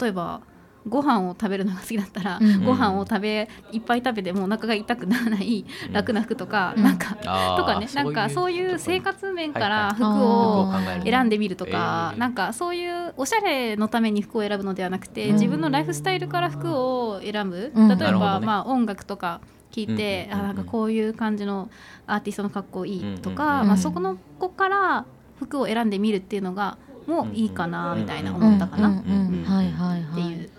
[0.00, 0.42] 例えば
[0.86, 2.64] ご飯を食べるのが好きだったら、うん。
[2.64, 5.92] ご飯を食べいっぱい食べてもお腹が痛くならないうん。
[5.92, 6.82] 楽な服とか、うん。
[6.82, 10.72] なんかあーとかねなんかそういう生活面から服を
[11.04, 12.18] 選んでみるとか、えー。
[12.18, 15.34] なんかそういうおしゃれのために服を選ぶのではなくて、うん。
[15.34, 17.98] 自分のライフスタイルから服を選ぶ、うん。
[17.98, 19.40] 例えば、まあ、音楽とか
[19.72, 21.70] 聞いて、うんうんあなんかこういう感じの
[22.06, 25.06] アーティストの格好いいとか、うんうんうんまあ、そこの子から
[25.38, 30.50] 服を選んでみるっていうのがもういいかなみたいなうん思ったかな、ってはいいう、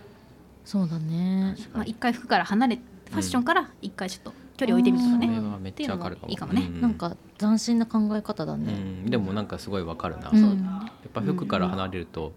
[0.66, 1.56] そうだね。
[1.74, 2.76] まあ、一回服から離れ
[3.10, 5.28] ファッションから一回ちょっと距離を置いてみるとね。
[5.40, 6.34] はめっちゃわかるかも。
[6.34, 6.76] っていうのもいいかもね。
[6.76, 9.06] うんなんか斬新な考え方だうねん。
[9.06, 10.42] でもなんかすごいわかるな、うん。
[10.42, 12.34] やっぱ服から離れると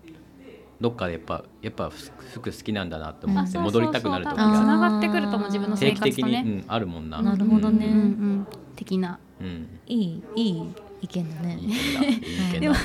[0.81, 6.63] どっかでやっぱやっぱ服好きなんだなって思って戻りたくなる時そうそう多分つがながってくると思う自分の生定期的に、活とね。
[6.65, 7.23] うん、あるもんな。
[7.23, 7.87] なるほどね。
[7.87, 7.93] うん。
[7.93, 7.99] うん。
[7.99, 8.47] うん。
[8.77, 9.69] 的なうん。
[9.87, 10.63] いいいい
[11.03, 11.59] 意見だね
[12.59, 12.79] でだも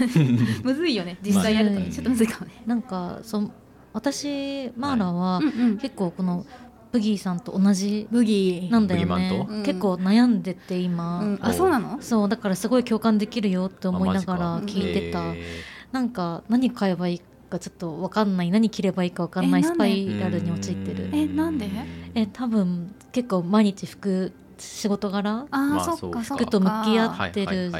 [0.63, 2.51] むずいよね実際やるとまあねちょっとむずいかもね。
[2.65, 2.81] なん。
[2.81, 3.51] かそ
[3.93, 5.47] 私マーラはうん。
[5.47, 5.77] うん。
[5.77, 6.45] 結構この
[6.93, 7.39] ブギーさん。
[7.41, 8.87] と同じブギーなん。
[8.87, 10.41] だよね結構悩ん。
[10.43, 11.39] でて今、うん。
[11.41, 12.01] あそうなの？
[12.01, 15.43] そうだからすごい共感できるよって思いながら聞いてた、え
[15.91, 16.09] なん。
[16.09, 17.21] か何買えばいい
[17.51, 18.49] かちょっと分かんない。
[18.49, 21.05] 何着ればいいか分かんないスパイラルに陥ってる。
[21.05, 21.69] うんえなんで？
[22.15, 26.43] え多分結構毎日服仕事柄あまあーそっそうかかそっか。
[26.45, 27.71] 服と向き合はいってる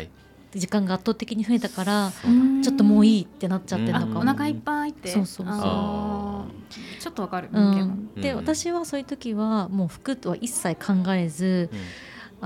[0.54, 2.30] 時間が圧倒的に増えたからう。
[2.30, 5.10] んちょっともういいってなっちゃってるあのかも、お腹いっぱいって？
[5.10, 7.02] そうそうそう。
[7.02, 7.50] ちょっとわかる。
[7.52, 8.38] うん、でうん。
[8.38, 11.80] 私はそういう時はもう服とは一切考えずうん。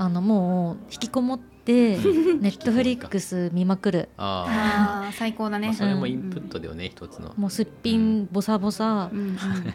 [0.04, 4.08] あのもう引きこもってネットフリックス見まくる。
[4.16, 5.12] ああー。
[5.12, 5.68] 最高だね。
[5.68, 7.32] あ、それもインプットだよね、一つの。
[7.36, 9.10] もうすっぴんボサボサ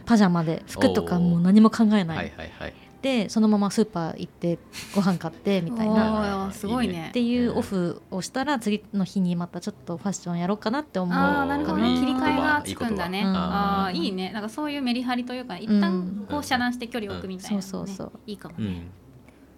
[0.06, 2.74] パジャマで服とかもう何も考えない、はいはいはい。
[3.02, 4.60] でそのままスーパー行って
[4.94, 7.08] ご飯買ってみたいおなーすごいね。
[7.10, 11.16] っていうオフをしたら次の日にまたちょっとファッションやろうかなって思う。
[11.18, 13.24] ああなるほど切り替えがつくんだね。
[13.26, 13.96] ああうん。
[13.96, 14.32] いいね。
[14.32, 15.82] なんかそういうメリハリというか一うん。
[15.82, 18.12] 旦こう遮断して距離を置くみたいなそうそうそう。
[18.28, 18.66] いいかもね。
[18.66, 18.92] うん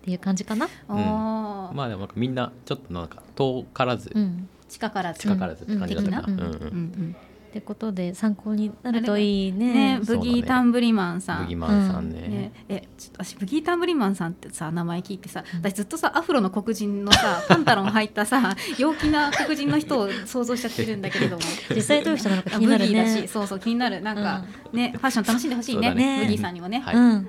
[0.04, 1.74] っていう感じかな、おー。
[1.74, 5.20] まあでもみんなちょっとなんか遠からず、うん、近からず。
[5.22, 6.48] 近からずって感じだったかな、ううんんうん。
[6.48, 7.16] うんうん
[7.54, 9.98] ってことで参考になるといいね。
[9.98, 11.44] ねブギータンブリマンさん。
[11.44, 15.60] ブギマンさんね,、ね、えちょっと私ブギータンブリマンさんってさ名前聞いてさうん。
[15.60, 21.44] 私ずっとさアフロの黒人のさ パンタロン履いたさ陽気な黒人の人を想像しちゃってるんだけれども。
[21.76, 24.02] 実際どういう人なのか気あになるブギーだしねそうそう気になる。
[24.02, 25.94] なんか、ねファッション楽しんでほしいね。
[25.94, 26.22] ね。
[26.24, 26.96] ブギーさんにもね、はい。
[26.96, 27.28] うん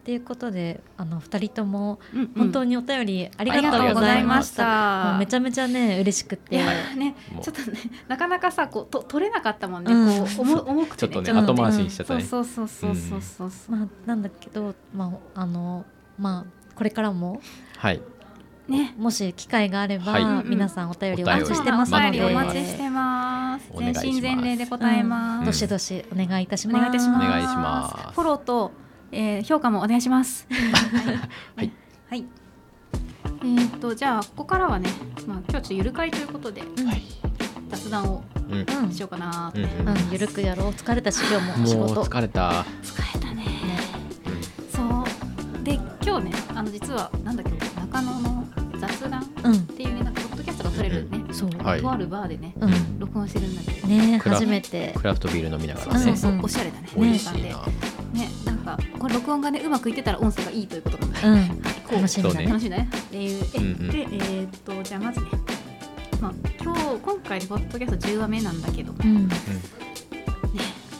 [0.00, 2.28] っていうことであの二人ともうんうん。
[2.36, 5.04] 本当にお便りありがとうござざいました。
[5.04, 6.64] たもうめちゃめちゃね嬉しくいて、や
[6.96, 10.26] ねちょっとねなかなかさこうと取れなかったもんね、うん。
[10.26, 11.12] こう重重くてね。
[11.12, 15.84] ちょっとね後回しにしちゃったね、そうそうそうそうそうそうそう、まあなんだけどまああの
[16.18, 17.40] まあこれからも
[17.76, 18.00] はい。
[18.68, 18.94] ね。
[18.96, 20.44] もし機会があれば、はい。
[20.46, 23.68] 皆さんお便りお待ちしてますのでお待ちしてます。
[23.76, 25.46] 全身全霊で答えます、うん。
[25.46, 26.82] どしどしお願いいたしおます。
[26.82, 27.26] 願いいたします。
[27.26, 28.14] お願いします。
[28.14, 28.70] フォローと、
[29.12, 30.46] えー評価もお願いします。
[31.56, 31.70] はい、
[32.08, 32.24] はい。
[33.42, 34.88] えー、とじゃあここからはね、
[35.26, 36.86] まあ、今日ちょっとゆる会ということでうん。
[36.86, 37.02] はい。
[37.70, 38.22] 雑談を
[38.92, 39.88] しようかなって、うん。
[39.88, 40.70] うん、ゆるくやろう。
[40.70, 42.04] 疲れたし今日も仕もう事。
[42.04, 43.34] 疲れた、疲れたね。
[43.44, 43.50] ね
[44.72, 44.82] そ
[45.60, 45.62] う。
[45.64, 48.44] で今日ねあの実はなんだっけ中野の
[48.78, 49.66] 雑談っうん。
[49.68, 51.80] ていうねなんかポッドキャストが撮れるね、そう、はい。
[51.80, 52.98] とあるバーでね、うん。
[52.98, 54.92] 録音してるんだけど、ね初めて。
[54.96, 56.00] クラフトビール飲みながらね。
[56.00, 57.18] そうそう、うんおしゃれだねね
[57.52, 57.60] な。
[58.24, 58.78] んか。
[58.98, 61.48] これ録音がねうまくいってたら音声がいいということなんで、うん。
[61.48, 61.94] こう。
[61.96, 62.46] 楽しみだね。
[62.46, 63.90] 楽しいねっていうえ、うんうん。
[63.90, 65.26] でえーっとじゃあまずね、
[66.20, 69.28] まあ、今日今回でポッドキャスト10話目なんだけど、ね、うん。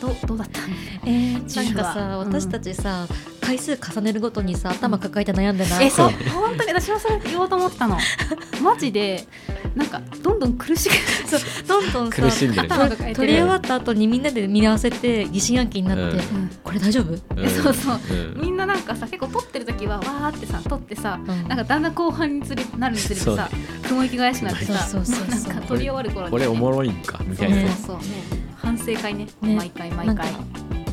[0.01, 0.61] どうどうだった？
[1.05, 2.33] えー、なんかさ、うん。
[2.33, 3.07] 私たちさ
[3.43, 6.11] 回数重ねるごとにさ頭抱えて悩んでないえそう。
[6.33, 7.99] 本当に私はそれ言おうと思ってたの。
[8.63, 9.27] マジで
[9.75, 10.95] なんかどんどん苦しく
[11.29, 12.69] そうどんどんさ苦しんでるね。
[12.75, 16.37] 頭とかやってる撮り終わった後にみんなで見合わせて疑心暗鬼になって、うん。
[16.37, 17.49] うんこれ大丈夫、うん。
[17.49, 18.01] そうそう。
[18.11, 18.41] うん。
[18.41, 21.49] みんななんかさ結構撮ってる時はわーってさ撮ってさ、うん。
[21.49, 23.49] なんかだんだん後半につれなるにつれてさ
[23.89, 25.05] 雲行き返しになってさそう。
[25.05, 27.69] そうなんか撮り終わる頃に、ね、これおもろいんかみたいな。
[27.73, 28.03] そうそう。
[28.03, 29.27] そうね反省会ね。
[29.41, 29.57] ね。
[29.57, 30.33] 毎回毎回。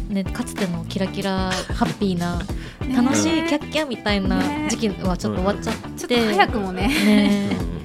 [0.09, 2.39] ねかつてのキラキラハッピーな
[2.81, 2.95] ね。
[2.95, 4.67] 楽しいキャッキャみたいなね。
[4.69, 6.87] 時期はちょっと終わっちゃって、ちょっと早くもね。
[6.87, 7.49] ね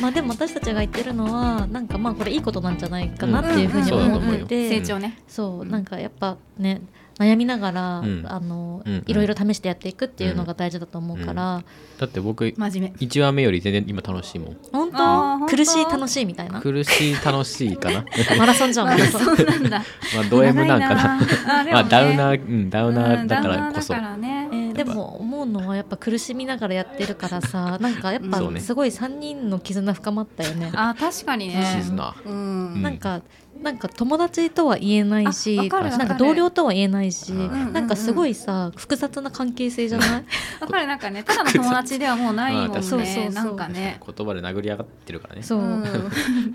[0.00, 5.18] まあでも私たちが言ってるのはなんかまあこれいいことなんじゃないかなっていうふうにうん思うんってて、成長ね。
[5.28, 6.80] そうなんかやっぱね
[7.20, 8.24] 悩みながら、うん。
[8.26, 11.62] あのうんいろいろ試してやっていくっていうのが大事だと思うから、
[11.98, 13.06] だって僕真面目。
[13.06, 14.56] 1話目より全然今楽しいもん。
[14.72, 14.98] 本当？
[15.40, 15.46] 当？
[15.46, 16.60] 苦しい楽しいみたいな？
[16.60, 18.04] 苦しい楽しいかな？
[18.38, 18.86] マラソンじゃん。
[18.86, 19.82] マラソンそうなんだ。
[20.16, 21.20] まあド M なんかな。
[21.20, 21.72] 長いな。
[21.72, 23.94] まあダウナーーうんダウナーだからこそ。
[23.94, 24.48] ね。
[24.52, 30.70] えーでも思うのはやっぱ苦しみながらやってるからさ なんかやっぱすごい3人の絆深まったよね。
[30.74, 31.74] あ確かにね。
[31.82, 32.14] 絆。
[32.24, 32.32] うん
[32.74, 32.82] うん。
[32.82, 33.20] なんか
[33.62, 35.68] なんか友達とは言えないあしなん
[36.08, 40.24] か同僚とは言えないし、うんなんかすごいさ複雑な関係性じゃない？
[40.60, 43.32] わかるなんかねただの友達ではもうないもんまあねそうそうそう。
[43.32, 44.00] なんかね。
[44.04, 45.42] 言葉で殴り上がってるからね。
[45.42, 45.84] そう、うん。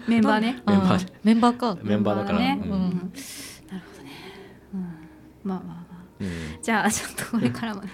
[0.08, 0.62] メンバーね。
[0.65, 1.78] あメンバーメンバーか。
[1.84, 2.39] メンバーだから。
[2.39, 2.60] ね。
[2.63, 2.72] うん。
[2.72, 2.80] うん。
[2.80, 4.12] なるほどね。
[4.74, 4.82] うん。
[5.44, 5.86] まあまあまあ。
[6.22, 6.30] うん。
[6.62, 7.89] じゃあちょっとこれからもね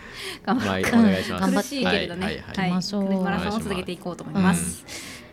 [0.46, 1.42] 頑張まあってお願いします。
[1.42, 2.26] 頑張って苦しいけれどね。
[2.26, 2.70] はいはいはい。
[2.70, 4.86] マラソンを続けていこうと思います。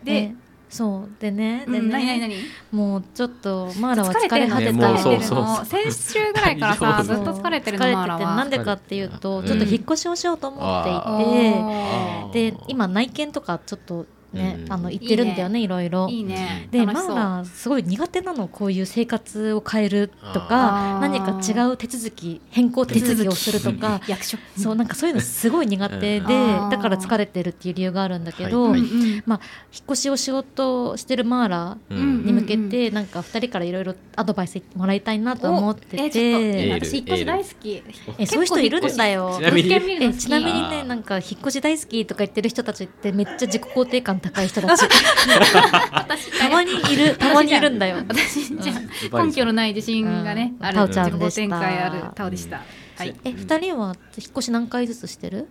[0.03, 0.35] でで
[0.69, 2.35] そうでねでうん何ね何何
[2.71, 8.19] もうちょっとマーラは疲疲れ果てたねもう疲れてるそうそうの先週ぐらいからさ ずっと疲れてるの疲れマーラは。
[8.19, 16.07] ててなんでかっていうとうんちょっと引っ越しをしようと思っていて、あで今内見とかちょっとね、うんあの行ってるんだよねいろいろ。
[16.09, 16.67] いいね。
[16.71, 20.99] でマーラすごい苦手なのこういう生活を変えるとあかー。
[20.99, 28.79] 何か違う手続き変更手続きをするとか役所そうなんかそういうのすごい苦手で、だから疲れてるっていう理由があるんだけど、はい。
[28.81, 28.91] うんうん。
[28.91, 29.21] 引っ
[29.91, 36.71] 越しをしようとしてるマーラうんに向けて、なんか2人からいろいろアドバイスもらいたいなと思ってて。
[36.73, 37.83] 私引っ越し大好き。
[38.17, 39.39] えそういう人いるんだよ。
[39.39, 44.81] ちなみにねなんか引っ越し大好きとか言ってる人たちってめっちゃ自己肯定感高い人たち。
[45.91, 47.97] 私たまにいるたまにいるんだよ。
[48.07, 48.73] 私じゃ
[49.11, 49.27] うん。
[49.27, 50.81] 根拠のない自信がね、ある。
[50.81, 51.19] うんタオちゃん。
[51.19, 52.61] でした展開あるタオでした、
[52.97, 53.15] はい。
[53.23, 55.47] え二人は引っ越し何回ずつしてる？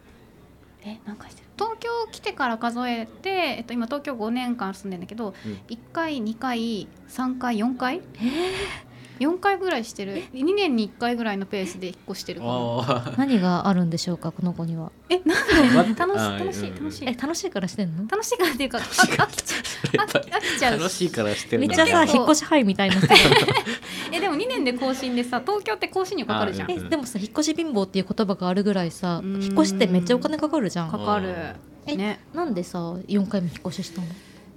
[0.85, 1.49] え何回してる？
[1.57, 5.53] 東京来てから数えて、えっと、今東京5年間住んでんだけど、うん。
[5.69, 8.01] 1回2回3回4回？
[9.21, 10.23] 4回ぐらいしてる。
[10.33, 12.41] 2年に1回ぐらいのペースで引っ越してる
[13.17, 14.91] 何があるんでしょうかこの子には？
[15.09, 17.09] えなんーで 楽しい楽しいうん楽しい。
[17.09, 18.07] え楽しいからしてんの？
[18.09, 19.67] 楽しいからっていうかあ飽きちゃう。
[19.97, 20.79] 飽きちゃう。
[20.79, 23.07] 楽しいからしてめっちゃさ引っ越し範囲みたいな人
[24.13, 26.71] えでも2年で更新でさ東京って更新料かかるじゃん。
[26.71, 29.43] あえでもさ引っ越し貧乏っていう言葉があるぐらいさうん。
[29.43, 30.91] 引っ越しってめっちゃお金かかるじゃん。
[30.91, 31.35] かかる。
[31.87, 32.21] えね。
[32.35, 34.07] なんでさ4回も引っ越ししたの？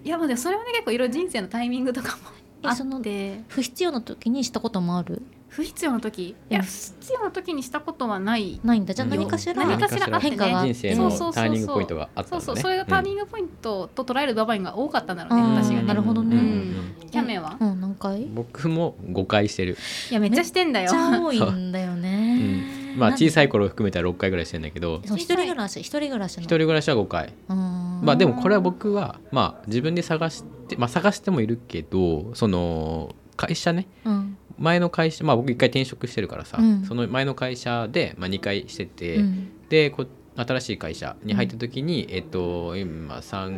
[0.04, 2.24] いやまあでもそれはね結構いろいろ人生のタイミングとかも
[2.64, 3.42] あえそのって。
[3.48, 5.22] 不必要な時にしたこともある？
[5.50, 6.30] 不必要な時？
[6.30, 6.66] いやうん。
[6.66, 8.60] 不必要な時にしたことはない。
[8.64, 8.94] ないんだ。
[8.94, 9.54] じゃあ何かしら。
[9.54, 11.44] 何かしら変化が人生のそうそうそうそう。
[11.44, 12.58] ターニングポイントがあったそうそう。
[12.58, 15.56] それがターニングポイントと捉える場面が多かったんだろうね、うん。
[15.56, 15.84] 私がね。
[15.84, 16.38] なるほどね。
[16.38, 17.10] うん。
[17.10, 17.58] キャメは？
[17.60, 19.76] うん何回僕も5回してる、
[20.10, 20.94] いやめっちゃしてんだよ。
[20.94, 21.96] めっちゃ多いんだよう。
[21.98, 25.02] ねん、まあ小さい頃含めたら6回ぐらいしてんだけど。
[25.06, 26.44] そう一人暮らし一人暮らしの。
[26.44, 27.34] 一人暮らしは5回。
[27.50, 33.88] ままあでもこれは僕はまあ自分で探してまあ探してもいるけどその会社ね。
[34.06, 34.38] うん。
[34.60, 36.84] 前の会社まあ僕一回転職してるからさ、うん。
[36.86, 39.50] その前の会社で、まあ、2回してて、うん。
[39.70, 40.06] でこ
[40.36, 43.52] 新しい会社に入った時に、えっと今3、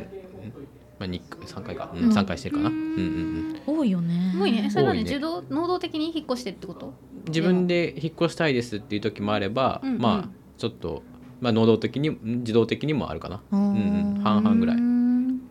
[0.99, 2.10] まあ、2 3回か、うんうん。
[2.12, 3.78] 3回してるかな、ううんんうん。
[3.80, 4.30] 多いよね。
[4.32, 4.69] すごいね。
[4.69, 6.88] それはねね受動能動的に引っ越してるってこと？
[6.88, 6.93] うん、
[7.28, 10.02] 自分で引っ越したいですっていう時もあれば、うんうん。
[10.02, 11.04] まあちょっと、
[11.41, 13.41] まあ、能動的にん自動的にもあるかな。
[13.52, 14.21] ううんうん。
[14.23, 14.78] 半々ぐらい。
[14.78, 14.92] うん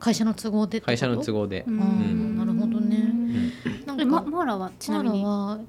[0.02, 1.74] 会社の都合で会社の都合で、うん。
[1.80, 2.36] うん。
[2.36, 2.96] なるほどね。
[2.96, 3.86] うん。
[3.86, 5.22] なんえまかマーラはちなみに？
[5.22, 5.60] ラは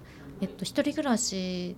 [0.42, 1.78] えっと一人暮らし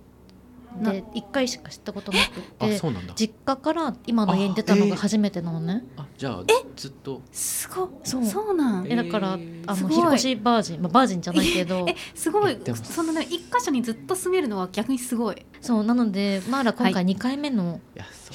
[0.82, 3.14] で一回しか知ったことなくてあそうなんだ。
[3.14, 5.84] 実家から今の家に出たのが初めてなのね。
[5.96, 6.42] あじゃあ
[6.76, 7.22] ずっと。
[7.32, 8.24] すごいそう。
[8.24, 8.86] そうなん？
[8.86, 11.86] ええだからあの引っ越しバージン、まあ、バージンじゃないけど。
[11.88, 12.58] えすごい。
[12.82, 15.46] そのね一箇所にずっと住めるのは逆にすごい。
[15.60, 17.80] そうなのでマーラ今は回2回目の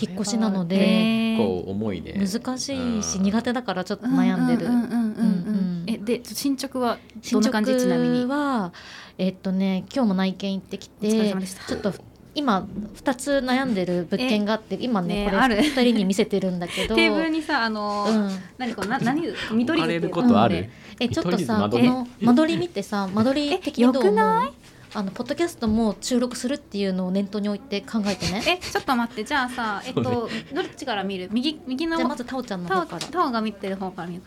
[0.01, 2.13] 引っ越しなのでへー結構重いね。
[2.13, 3.23] 難しいしうん。
[3.23, 4.65] 苦手だからちょっと悩んでる。
[4.65, 5.51] うんうんうんうんうんう
[5.83, 6.97] んえで進捗は
[7.31, 7.75] どんな感じ？
[7.77, 8.25] ちなみに。
[8.25, 8.71] は
[9.17, 11.65] えっとね今日も内見行ってきお疲れて様でした。
[11.65, 11.93] ちょっと
[12.33, 12.65] 今
[12.95, 15.55] 2つ悩んでる物件があって今ねこれねある。
[15.57, 16.95] 2人に見せてるんだけど。
[16.95, 18.39] テーブルにさあのーうん。
[18.57, 20.55] 何これな何見取り図ってある？
[20.55, 22.59] ねえちょっとさこの間取り？
[22.59, 24.53] 見てさ間取り的にどう思う？
[24.93, 28.43] あのポッドキャストも収録するっていうのを念頭に置いて考えてね。
[28.45, 29.23] えちょっと待って。
[29.23, 30.29] じゃあさえっとどっ
[30.75, 31.29] ちから見る？
[31.31, 33.07] 右右のじゃあまずタオちゃんの方から。
[33.07, 34.21] タオが見てる方から見る。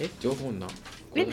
[0.00, 0.66] え情報な
[1.22, 1.28] え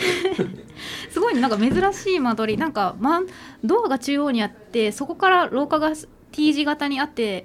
[1.10, 2.60] すごいねなんか珍しい間取り。
[2.60, 3.22] なんか、ま、
[3.64, 5.94] ドアが中央にあってそこから廊下が
[6.32, 7.44] T 字型にあって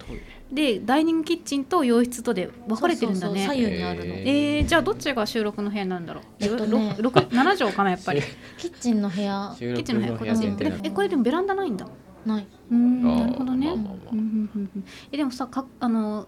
[0.51, 3.47] でダイニングキッチンと洋室とで分かれてるんだね。
[3.47, 6.95] 左右にあるの、ええー、じゃあどっちが収録の部屋なんだろう、えっとね。
[6.97, 8.23] ろろく7畳かなやっぱり。
[8.57, 9.55] キッチンの部屋。
[9.59, 10.35] 収キッチンの部屋。
[10.83, 11.87] えこれでもベランダないんだ。
[12.25, 12.47] ない。
[12.71, 16.27] うーんなるほどね、まあまあまあえでもさかあの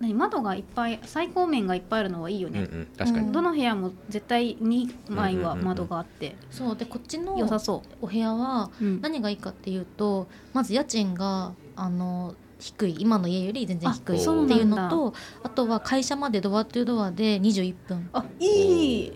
[0.00, 3.26] 何窓がいっぱい最高面がいっぱいあるのはいいようんうね、ん確かに。
[3.26, 3.32] うん。
[3.32, 6.36] どの部屋も絶対2枚は窓があって。
[6.50, 9.00] そうでこっちの良さそお部屋はう、うん。
[9.02, 12.96] 何がいいかっていうとまず家賃があの低い。
[12.98, 18.08] 今の家より全然低いあっていうのとあとは会社までドアトゥドアで21分。
[18.12, 19.12] あいい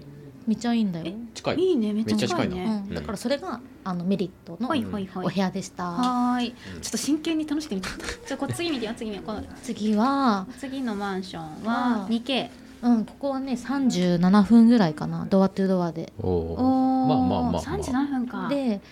[0.46, 1.56] めっちゃいいんだよ、近い？
[1.58, 2.84] いいねめっちゃ近いね。
[2.88, 6.54] うん、だからそれがあのメリットのお部屋でした、はーい。
[6.74, 6.80] うん。
[6.80, 7.88] ちょっと真剣に楽しんでみた
[8.26, 9.26] じゃあこれ次見てよ次見よう。
[9.26, 9.42] この。
[9.62, 12.50] 次は、次のマンションは 2K
[12.82, 15.26] うん、ここはね37分ぐらいかな。
[15.30, 16.12] ドアトゥドアで。
[16.22, 17.62] おおまあまあまあまあ。
[17.62, 18.48] 37分か。
[18.48, 18.82] で、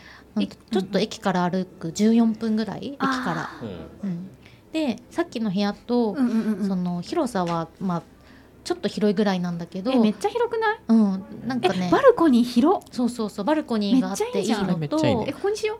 [0.71, 2.95] ちょっと駅から歩く14分ぐらい？
[2.95, 3.51] 駅から、
[4.03, 4.31] うん、
[4.73, 8.03] でさっきの部屋と、その広さはまあ
[8.65, 10.79] ちょっと広いぐらいなんだけどえめっちゃ広くない？
[10.89, 11.87] うん、なんかね。
[11.89, 15.79] えバルコニー広そうそうそうバルコニーがあっていいのとえここにしよ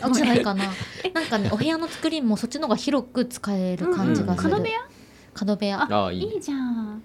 [0.00, 0.64] あじゃないかな。
[1.12, 4.78] なんかねお部屋の作りもそっちの方が広く使えうる感じがする、角部屋？
[5.34, 5.82] 角部屋。
[5.82, 6.40] ああいい。
[6.40, 7.02] じゃん。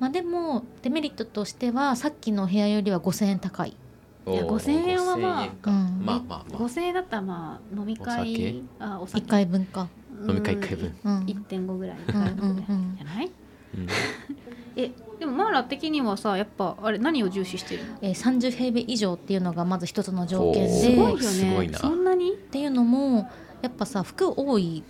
[0.00, 3.76] まあでもデメリットとしてはさっきの部屋よりは5000円高い。
[4.26, 5.70] いや5000円はまあ5000円か。
[5.70, 5.76] うん。
[6.04, 6.44] まあまあ。
[6.50, 8.62] まあ5000円だったらまあ飲み会お酒？
[8.80, 9.24] あお酒。
[9.24, 9.82] 1回分か。
[9.82, 10.96] うん飲み会一回分。
[11.04, 12.96] うん、1.5ぐらいうんうん2回分ぐらいうん。
[12.96, 13.26] じゃない？
[13.26, 13.32] うん
[14.76, 17.98] えでもマーラ的にはさやっぱあれ何を重視してるの？
[18.02, 20.68] えー、30平米以上っていうのがまず一つの条件で。
[20.68, 21.78] すごいよね。
[21.78, 22.32] そんなに？
[22.32, 23.30] っていうのも
[23.62, 24.82] やっぱさ服多い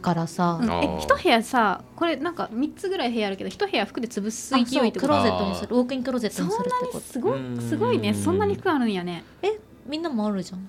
[0.00, 0.70] からさ、うん。
[0.70, 5.12] え一部屋さこれなんか3つぐらい部屋あるけど一部屋服で潰すあ勢そクロいうってこと？
[5.14, 5.76] ーゼットにする。
[5.76, 6.60] ウォークインクローゼットそんなに
[7.02, 8.14] するってこにすごすごいね。
[8.14, 9.24] そんなに服あるんやね。
[9.42, 9.48] と
[9.86, 10.68] みんなもあるじゃん。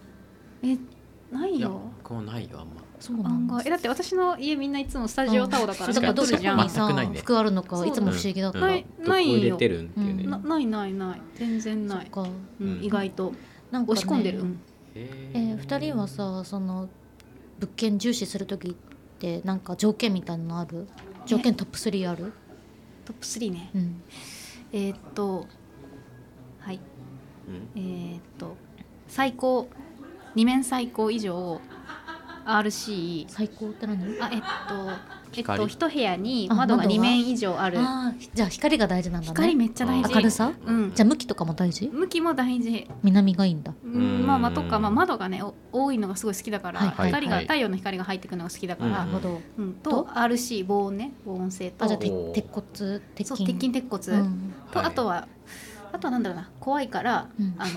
[0.63, 0.77] え
[1.31, 3.63] ないいやよ僕もないよあんまそうなんだ案外。
[3.67, 6.57] えだって私の家みんないつもスタジオタオだからだからどこ撮るじゃん。
[6.59, 6.69] に。
[6.69, 8.65] さ、全くないね服あるのかいつも不思議だった、うん。
[8.65, 9.85] ないどこ入れてるん。
[9.85, 10.29] っていうねうん。
[10.29, 11.21] なないないない。
[11.35, 12.11] 全然ない、
[12.81, 13.33] 意外と。
[13.71, 14.43] なんか、ね、押し込んでる、
[14.95, 16.89] えー、2人はさその
[17.59, 18.73] 物件重視する時っ
[19.19, 20.87] てなんか条件みたいなのある？
[21.25, 22.33] 条件トップ3ある？
[23.05, 23.69] トップ3ね。
[23.75, 24.01] うん。
[24.71, 25.47] えーっと
[26.59, 26.79] はい。
[27.47, 27.69] うん。
[27.75, 28.55] えーっと
[29.07, 29.69] 最高
[30.35, 31.59] 2面最高以上
[32.47, 34.01] RC 最高って何？
[34.21, 34.45] あえっと
[35.33, 35.59] えっ光？
[35.59, 37.77] と一部屋にあ窓が窓が2面以上ある。
[37.79, 39.33] あーじゃあ光が大事なんだね。
[39.35, 40.13] 光めっちゃ大事。
[40.15, 40.53] 明るさ？
[40.65, 40.93] うん。
[40.95, 41.89] じゃあ向きとかも大事？
[41.93, 42.87] 向きも大事。
[43.03, 43.73] 南がいいんだ。
[43.83, 44.25] うん。
[44.25, 47.43] まあまあとか、まあ、窓がねお多いのがすごい好きだから、はいはい光がはい。
[47.45, 49.41] 太陽の光が入ってくるのが好きだから、うんなるほど。
[49.57, 49.73] うん。
[49.73, 51.11] とと？RC 防音ね。
[51.25, 51.85] 防音性と。
[51.85, 52.11] あじゃあ鉄
[52.49, 52.65] 骨
[53.15, 53.27] 鉄筋。
[53.27, 54.53] そう鉄筋鉄骨、うん。
[54.71, 55.27] と、はい
[55.91, 57.55] あとはなんだろうな怖いから、うん。
[57.57, 57.71] あの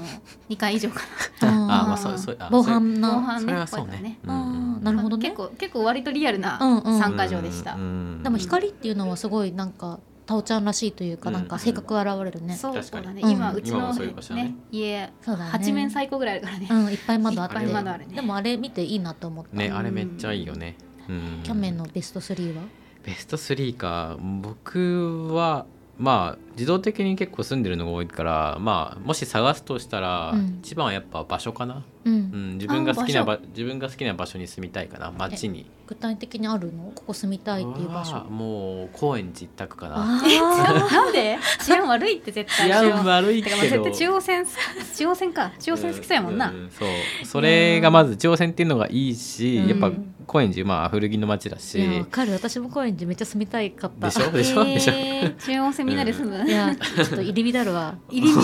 [0.49, 1.01] 2階以上か
[1.43, 1.49] あー。
[1.49, 4.19] あまあそうそうあ防それな防犯な犯ねそれはそう怖いからね。
[4.27, 5.23] あうんーなるほどね。
[5.29, 6.99] 結構結構割とリアルなうんうん。
[6.99, 7.85] 参加場でした、うんう
[8.19, 12.55] んでも光っていうのはすごいなんかタオちゃんらしいというかうんなんか性格が現れるね。
[12.55, 13.07] そう確かに。
[13.07, 13.31] そうだね、うん。
[13.31, 14.13] 今うちのね。
[14.35, 15.51] ね家そうだね。
[15.53, 18.15] 8面最高ぐらいあるからね、うんいっぱい窓あっていっぱい窓あるね。
[18.15, 19.57] でもあれ見ていいなと思った。
[19.57, 20.77] ねあれめっちゃいいよね。
[21.09, 21.41] うん。
[21.43, 22.63] キャメンのベスト3は？
[23.05, 24.17] ベスト3か。
[24.21, 25.67] 僕は
[26.01, 30.61] まあ自動的に結構住んでるのが多いからまあもし探すとしたら、うん。
[30.63, 35.67] 一番はやっぱ場所かな、ううんん、自分が好きなあば自分が好きな場所に住みたいかな街に。
[35.87, 36.93] 具体的にあるの？
[36.95, 38.15] ここ住みたいっていう場所。
[38.15, 39.97] はもう高円寺一択かな。
[39.97, 40.07] あ
[40.93, 41.39] なんで？
[41.65, 42.67] 治安悪いって絶対。
[42.69, 43.51] 治安悪いて。
[43.51, 44.47] かまあけど絶対中央線
[44.97, 45.53] 中央線か。
[45.59, 46.89] 中央線好きそうやもんな、ううそう。
[47.27, 49.69] それがまず中央線っていうのがいいし、うん。
[49.69, 49.91] やっぱ
[50.31, 51.77] 高円寺まあ古着の街だし。
[51.81, 52.33] いやわかる。
[52.33, 54.07] 私も高円寺めっちゃ住みたいかった。
[54.09, 54.31] でしょ？
[54.31, 54.65] でしょ？
[54.65, 54.93] でしょ？
[54.95, 57.97] えー中央線みんなで住む、いやちょっと入り浸るわ。
[58.09, 58.41] 入り浸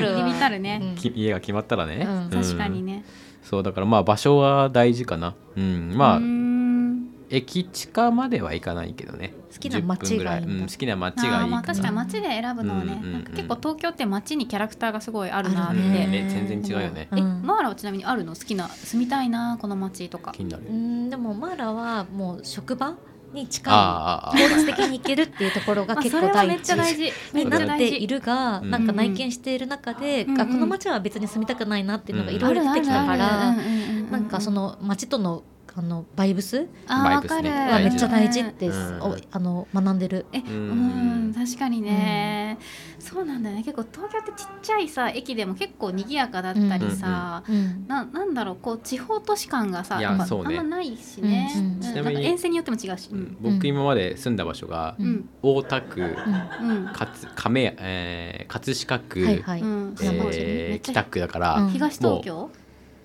[0.00, 0.12] る。
[0.12, 0.18] わ。
[0.18, 0.94] 入り浸るね、うん。
[0.96, 2.30] き家が決まったらね、うん。
[2.30, 3.04] 確かにね、
[3.44, 5.34] そうだからまあ場所は大事かな。
[5.56, 5.92] うん。
[5.94, 6.39] まあ、うーん
[7.30, 9.32] 駅地下までは行かないけどね。
[9.52, 10.40] 好きな街10分ぐらい。
[10.40, 13.12] がいいうん、好きな街がいいまあ確かに街で選ぶのはね、うんうんうん。
[13.12, 17.08] なんか結構東京って街にキャラクターがすごいあるなって、ねね全然違うよね。
[17.12, 18.34] えうんマーラはちなみにあるの？
[18.34, 20.32] 好きな住みたいなこの街とか。
[20.32, 22.94] 気になる、うんでもマーラはもう職場
[23.32, 24.30] に近い。
[24.32, 27.12] 効率的に行けるっていうところがまあ結構第それはめっちゃ大一事。
[27.38, 33.54] になっているが、うんなんか内見している中で、うんうんあこの街は別に住みたくないなっていうのがいろいろうん出てきたから、
[34.10, 35.44] なんかその街との
[35.74, 36.66] あのバイブス？
[36.86, 37.72] あーわかるバイブスね。
[37.72, 39.00] はめっちゃ大事って、うん。
[39.02, 40.26] おあの学んでる。
[40.32, 42.58] えううんん確かにね、
[42.98, 43.62] そうなんだよね。
[43.62, 50.06] 結構東京ってちっちゃいさ駅でも結構賑やかだったりさ、うんななんだろうこう地方都市感がさね。
[50.06, 50.26] あんま
[50.64, 51.62] ないしね、うん。
[51.62, 51.72] うん。
[51.74, 53.36] うんちなみになんか沿線によっても違うし、うん。
[53.40, 55.10] 僕今まで住んだ場所がううん。
[55.12, 56.68] ん大田区うん。
[56.70, 56.92] うん。
[56.92, 59.60] かつ亀谷、えー、葛飾区、はいはい。
[59.60, 61.70] えー北区だから、うん。
[61.70, 62.50] 東東京？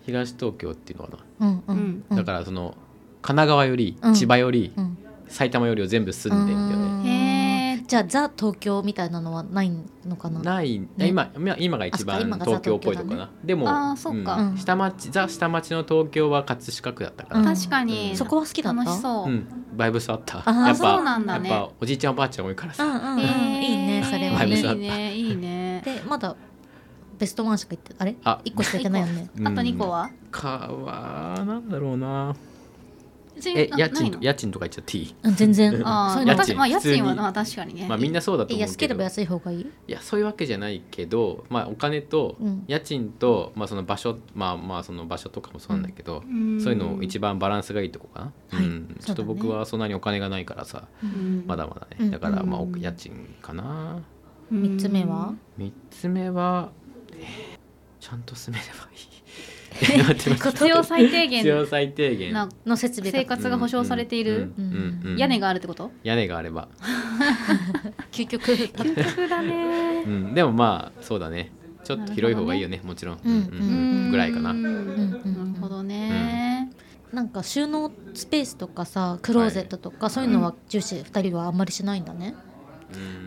[0.06, 1.78] 東東京っていうのかうんううん。
[1.78, 2.04] ん。
[2.10, 2.76] な、だからその
[3.22, 4.14] 神奈川よりうん。
[4.14, 4.98] 千葉よりうん。
[5.28, 9.72] 埼玉よりを全部住んでんだよね、じゃあザ東京みたいなのはない
[10.06, 10.40] のかな？
[10.40, 11.08] ない、ね。
[11.08, 14.36] 今今今が一番東京っぽいとこかな、でもあーそっか。
[14.36, 14.58] うん。
[14.58, 18.18] 下町ザ下町の東京は葛飾区だったから、うん確かに、うん。
[18.18, 18.84] そこは好きだった？
[18.84, 20.38] 楽しそう、うん、バイブスあった。
[20.38, 21.50] やっぱそうなんだね。
[21.50, 25.82] やっぱおじいちゃんおばあちゃん多いからさ、うんうんいいねそれはいいねいいね。
[25.84, 26.36] でまだ
[27.18, 28.16] ベストワンしか言ってあれ？
[28.24, 28.42] あ。
[28.44, 29.30] 一個しか言ってないよね。
[29.38, 29.48] うん。
[29.48, 32.36] あと2個は、かはなんだろうな。
[33.46, 35.82] えな家賃家賃とか言っちゃっていいうん全然。
[35.84, 36.36] あそういうの家賃。
[36.36, 38.72] あ確かまあ家賃はまあ確かにね、まあみんなそうだとえ思うけど。
[38.72, 39.62] 安ければ安い方がいい？
[39.62, 42.64] いやそういうわけじゃないけど、まあ、お金とうん。
[42.68, 46.62] 家賃と、まあ、その場所まあまあその場所とかもそうなんだけど、ん。
[46.62, 48.66] そういうのを一番バランスがいいとこかな、はい。
[48.66, 51.44] うん、ちょっと僕はそんなにお金がないからさ、うん。
[51.46, 52.06] まだまだうん。
[52.06, 54.02] ねだからまあ家賃かな。
[54.50, 56.72] 三つ目は？3つ目は、
[57.22, 57.56] えー
[58.00, 59.16] ちゃんと住めればいい。
[59.76, 62.34] 必要最低必要限最低限。
[62.34, 64.54] なの設備が生活が保障されている。
[65.18, 65.92] 屋根があるってこと？
[66.04, 66.68] 屋根があれば、
[68.12, 68.44] 究極。
[68.44, 70.04] 究極だね。
[70.06, 71.52] うん、でもまあそうだね。
[71.84, 73.40] ちょっと広い方がいいよねもちろん、うんうん。
[73.40, 73.40] う
[74.08, 74.12] ん。
[74.12, 74.66] ぐらいかな、うん。
[74.66, 76.72] うんなるほどね、
[77.12, 82.36] なんか収納スペースとかさクローゼットとか、そういうのは重視二人はあんまりしないんだね、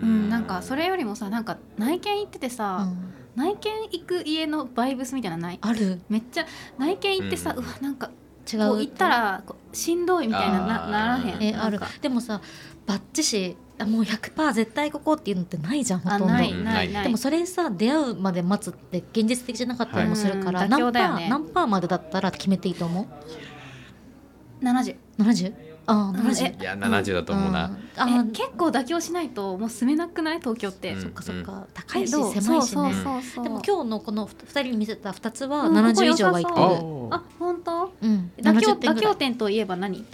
[0.03, 0.28] うん。
[0.28, 5.59] なんかそれよりもさなんか内見行っててうさ、ん、内見行く家のバイブスみたいなのない？
[5.61, 6.01] ある。
[6.09, 8.11] めっちゃ内見行ってさ、ううんわなんか
[8.53, 8.59] 違う。
[8.61, 11.43] こう行ったらこうしんどいみたいななならへん。
[11.43, 11.80] えある。
[12.03, 12.41] でもさ
[12.84, 16.24] バッチしあもう100%絶対ここっていうのってないじゃんほとんど。
[16.26, 16.64] あないうん。
[16.64, 16.93] ない。
[16.93, 23.07] ないでもそれさ出会うまで待つって現実的じゃなかったりもするから、はい何パー、ね何パーまでだったら決めていいと思
[24.62, 25.68] 70う 70?
[25.89, 26.16] ああうん。
[26.16, 28.30] 70えいや70だと思うな、あー。
[28.32, 30.39] 結構妥協しないともう住めなくない？
[30.39, 31.66] 東京って、うんそっかそっか。
[31.72, 32.32] 高いしどう？
[32.32, 32.74] 狭いしね。
[32.74, 33.45] そうそうそうそう。
[33.45, 36.57] でも今日のこの2人に見せた2つはうんここ70良以上はいってる
[37.11, 37.93] あ本当？
[38.03, 38.30] うん。
[38.36, 40.05] 妥協70点妥協点といえば何？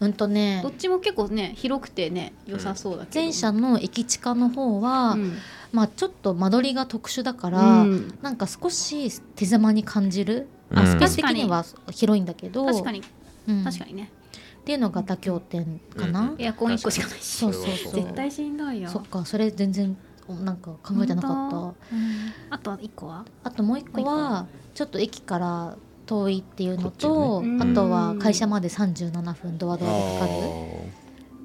[0.00, 0.60] うんとね。
[0.62, 5.38] どっちも結構ね広くてね良さそうだけど、前者の駅地下の方は、うん。
[5.72, 8.18] まあちょっと間取りが特殊だから、うん。
[8.22, 10.78] なんか少し手狭に感じる、うん。
[10.78, 12.66] あスペース的には広いんだけど。
[12.66, 13.02] 確かに。
[13.48, 13.64] うん。
[13.64, 14.10] 確かにね、
[14.64, 17.22] っていうのが妥協点かな、うんエアコン1個しかないし。
[17.36, 17.92] そうそうそう。
[17.92, 18.88] 絶対しんどいよ。
[18.88, 19.94] そっかそれ全然
[20.42, 21.56] なんか考えてなかった。
[21.58, 21.74] うん。
[22.48, 23.26] あとは1個は？
[23.42, 27.58] あともう一個はちょっと駅から遠いっていうのこっちと、ね。
[27.62, 30.32] あとは会社まで37分ドアドアでかかる。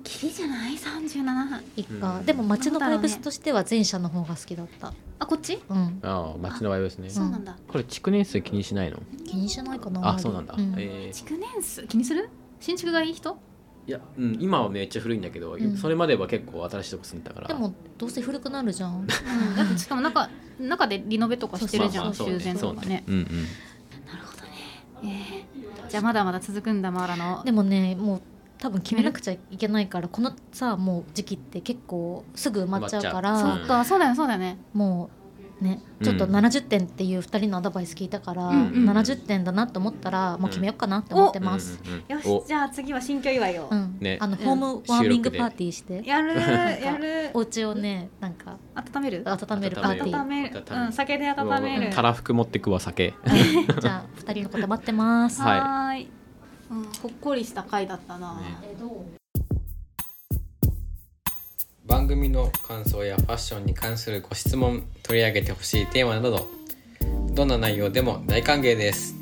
[0.05, 1.63] きりじゃない？37分。
[1.75, 2.25] 一家、うん。
[2.25, 5.59] でも街のバイブスとしては前者の方が好きだった、あこっち？
[5.69, 7.09] うん、ああ町の場合ですね。
[7.09, 7.57] そうなんだ。
[7.67, 8.97] これ築年数気にしないの？
[9.27, 10.07] 気にしないかな。
[10.07, 10.73] あそうなんだ、うん。
[10.77, 11.13] えー。
[11.13, 11.85] 築年数？
[11.85, 12.29] 気にする？
[12.59, 13.37] 新築がいい人？
[13.87, 15.77] いや、うん、今はめっちゃ古いんだけど、ん。
[15.77, 17.47] それまでは結構新しいとこ住んでたから。
[17.47, 18.99] でもどうせ古くなるじゃん。
[18.99, 19.07] うん。
[19.55, 20.29] だってしかも中
[20.59, 23.03] 中でリノベとかしてるじゃんそう修繕とかね。
[23.07, 23.23] うんうん。
[23.23, 24.53] なるほどね。
[25.03, 27.43] えーじゃあまだまだ続くんだマーラの。
[27.43, 28.21] でもねもう
[28.59, 33.31] 多分決めなくちゃいけないからこのさもう時期って結構すぐ埋まっちゃうから。
[33.31, 34.59] 埋まっちゃそうかそうだよそうだよね。
[34.73, 35.18] もう
[35.61, 36.05] ねうん。
[36.05, 42.33] ちょっと70点っていう2人のアドバイス聞いたから、うんうん70点だなと思ったらもう決めようかなって思ってます、うんうんうん。
[42.33, 42.43] よお。
[42.43, 43.67] しじゃあ次は新居祝いを。
[43.69, 43.97] うん。
[43.99, 44.15] ね。
[44.15, 46.01] うんあのホームワーミングパーティーして。
[46.05, 47.31] やるやる。
[47.33, 49.23] お家をねなんか温める？
[49.25, 50.21] 温めるパーティー。
[50.21, 50.55] 温める。
[50.55, 50.85] 温める。
[50.85, 51.93] うん酒で温める。
[51.93, 53.13] たらふく持ってくわ酒。
[53.81, 55.59] じゃあ2人のこと待ってます、はい。
[55.59, 56.09] はーい。
[56.71, 58.57] うんほっこりした回だったな、ね。
[58.63, 59.18] えどう？
[61.89, 66.47] 番組の感想やファッションに関するご質問取り上げてほしいテーマなど
[67.33, 69.15] どんな内容でも大歓迎です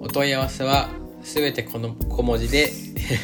[0.00, 0.88] お問い合わせは
[1.22, 2.72] すべてこの小文字で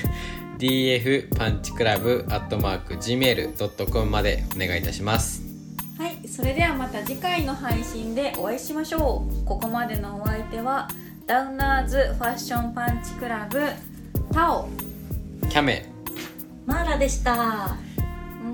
[0.59, 5.43] df パンチクラブアットマーク gmail.com までお願いいたします
[5.99, 9.45] はい、それではまた次回の配信でお会いしましょう。
[9.45, 10.89] ここまでのお相手は
[11.25, 13.61] ダウナーズファッションパンチクラブ
[14.33, 14.69] タオ。
[15.49, 15.89] キャメ
[16.67, 17.77] マーラでした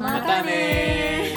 [0.00, 1.36] またね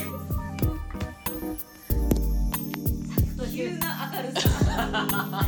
[3.51, 5.45] 急な明るさ